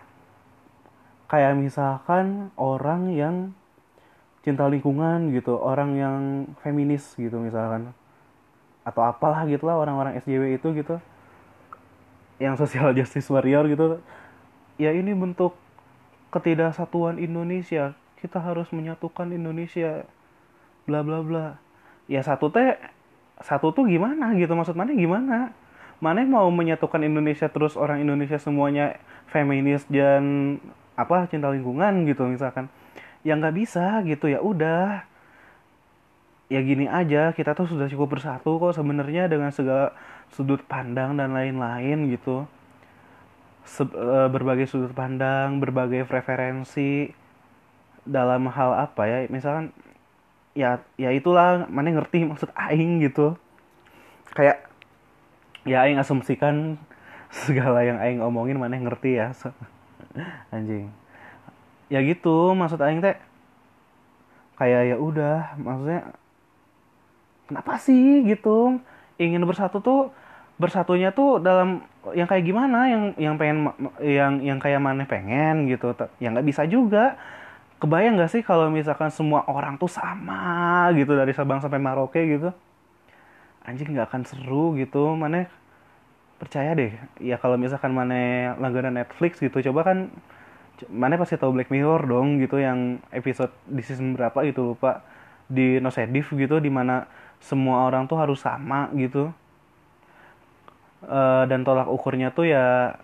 [1.28, 3.36] Kayak misalkan orang yang
[4.40, 6.20] cinta lingkungan gitu orang yang
[6.64, 7.92] feminis gitu misalkan.
[8.86, 10.96] Atau apalah gitulah orang-orang SJW itu gitu.
[12.40, 14.00] Yang social justice warrior gitu.
[14.80, 15.58] Ya ini bentuk
[16.32, 17.92] ketidaksatuan Indonesia.
[18.16, 20.08] Kita harus menyatukan Indonesia
[20.88, 21.46] bla bla bla.
[22.08, 22.80] Ya satu teh
[23.44, 24.56] satu tuh gimana gitu?
[24.56, 25.52] Maksud mana gimana?
[26.00, 28.96] Mana mau menyatukan Indonesia terus orang Indonesia semuanya
[29.28, 30.56] feminis dan
[30.96, 32.72] apa cinta lingkungan gitu misalkan?
[33.20, 34.32] Ya nggak bisa gitu.
[34.32, 35.04] Ya udah.
[36.48, 37.36] Ya gini aja.
[37.36, 39.92] Kita tuh sudah cukup bersatu kok sebenarnya dengan segala
[40.32, 42.48] sudut pandang dan lain-lain gitu.
[43.68, 47.12] Se e, berbagai sudut pandang berbagai preferensi
[48.08, 49.18] dalam hal apa ya?
[49.28, 49.76] Misalkan
[50.58, 53.38] ya ya itulah mana ngerti maksud aing gitu.
[54.34, 54.66] Kayak
[55.62, 56.74] ya aing asumsikan
[57.46, 59.30] segala yang aing omongin mana ngerti ya
[60.54, 60.90] anjing.
[61.86, 63.14] Ya gitu maksud aing teh
[64.58, 66.02] kayak ya udah maksudnya
[67.46, 68.82] kenapa sih gitu?
[69.18, 70.10] Ingin bersatu tuh
[70.58, 71.86] bersatunya tuh dalam
[72.18, 72.90] yang kayak gimana?
[72.90, 73.58] Yang yang pengen
[74.02, 77.14] yang yang kayak mana pengen gitu yang nggak bisa juga
[77.78, 82.50] kebayang nggak sih kalau misalkan semua orang tuh sama gitu dari Sabang sampai Maroke gitu?
[83.62, 85.14] Anjing nggak akan seru gitu.
[85.14, 85.46] Mana
[86.42, 86.92] percaya deh.
[87.22, 90.10] Ya kalau misalkan mana langganan Netflix gitu coba kan
[90.86, 95.02] mana pasti tahu Black Mirror dong gitu yang episode di season berapa gitu lupa.
[95.48, 97.08] Di Nosedif gitu di mana
[97.40, 99.30] semua orang tuh harus sama gitu.
[100.98, 102.98] Uh, dan tolak ukurnya tuh ya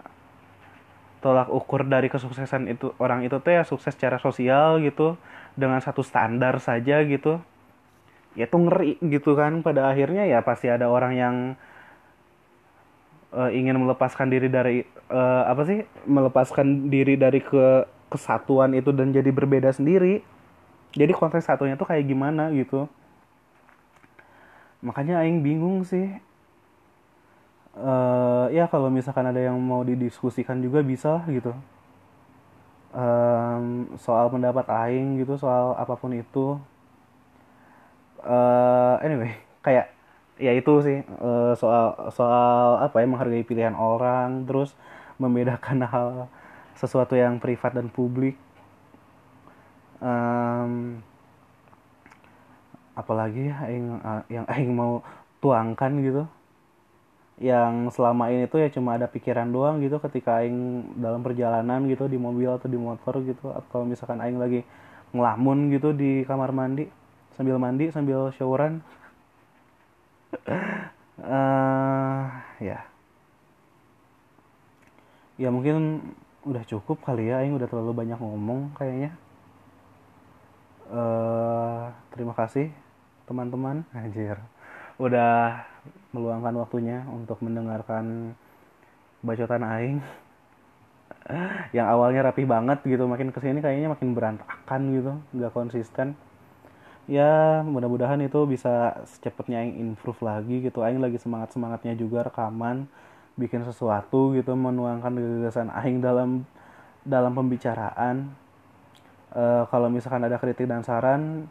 [1.24, 5.16] tolak ukur dari kesuksesan itu orang itu tuh ya sukses secara sosial gitu
[5.56, 7.40] dengan satu standar saja gitu.
[8.36, 11.36] Ya tuh ngeri gitu kan pada akhirnya ya pasti ada orang yang
[13.32, 19.08] uh, ingin melepaskan diri dari uh, apa sih melepaskan diri dari ke kesatuan itu dan
[19.16, 20.20] jadi berbeda sendiri.
[20.92, 22.84] Jadi konteks satunya tuh kayak gimana gitu.
[24.84, 26.12] Makanya aing bingung sih
[27.78, 31.54] uh, ya kalau misalkan ada yang mau didiskusikan juga bisa gitu.
[32.94, 36.58] Um, soal pendapat aing gitu soal apa pun itu.
[38.24, 39.92] Uh, anyway kayak
[40.38, 44.74] ya itu sih uh, soal soal apa ya menghargai pilihan orang terus
[45.18, 46.08] membedakan hal
[46.78, 48.38] sesuatu yang privat dan publik.
[50.04, 51.00] Um,
[52.94, 53.86] apalagi ya yang
[54.30, 55.02] yang aing mau
[55.42, 56.24] tuangkan gitu
[57.44, 62.08] yang selama ini tuh ya cuma ada pikiran doang gitu ketika aing dalam perjalanan gitu
[62.08, 64.64] di mobil atau di motor gitu atau misalkan aing lagi
[65.12, 66.88] ngelamun gitu di kamar mandi
[67.36, 68.80] sambil mandi sambil showeran.
[71.20, 72.26] Uh,
[72.72, 72.80] ya.
[75.36, 76.00] Ya mungkin
[76.46, 79.12] udah cukup kali ya Aing udah terlalu banyak ngomong kayaknya.
[80.88, 82.70] Uh, terima kasih
[83.28, 83.82] teman-teman.
[83.92, 84.38] Anjir.
[84.96, 85.66] Udah
[86.14, 88.38] meluangkan waktunya untuk mendengarkan
[89.26, 89.98] bacotan Aing.
[91.76, 96.14] Yang awalnya rapi banget gitu makin ke sini kayaknya makin berantakan gitu nggak konsisten.
[97.04, 100.86] Ya mudah-mudahan itu bisa secepatnya Aing improve lagi gitu.
[100.86, 102.86] Aing lagi semangat-semangatnya juga rekaman
[103.34, 106.46] bikin sesuatu gitu menuangkan gagasan Aing dalam
[107.02, 108.30] dalam pembicaraan.
[109.34, 111.50] Uh, kalau misalkan ada kritik dan saran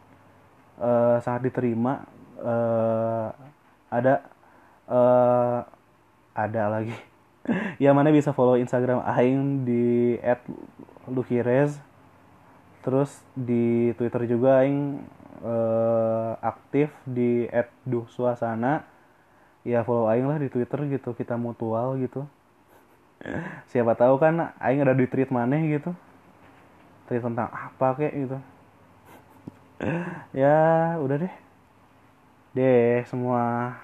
[0.80, 2.00] uh, sangat diterima.
[2.40, 3.30] Uh,
[3.94, 4.26] ada
[4.88, 5.64] uh,
[6.34, 6.94] ada lagi.
[7.76, 10.16] Ya mana bisa follow Instagram Aing di
[11.04, 11.76] @lukirez
[12.80, 15.04] terus di Twitter juga Aing
[15.44, 17.44] uh, aktif di
[17.84, 18.88] @duhsuasana
[19.64, 22.28] ya follow aing lah di Twitter gitu kita mutual gitu.
[23.72, 25.92] Siapa tahu kan aing ada di tweet maneh gitu.
[27.08, 28.38] Tweet tentang apa kayak gitu.
[30.32, 31.34] Ya udah deh.
[32.54, 33.74] Deh semua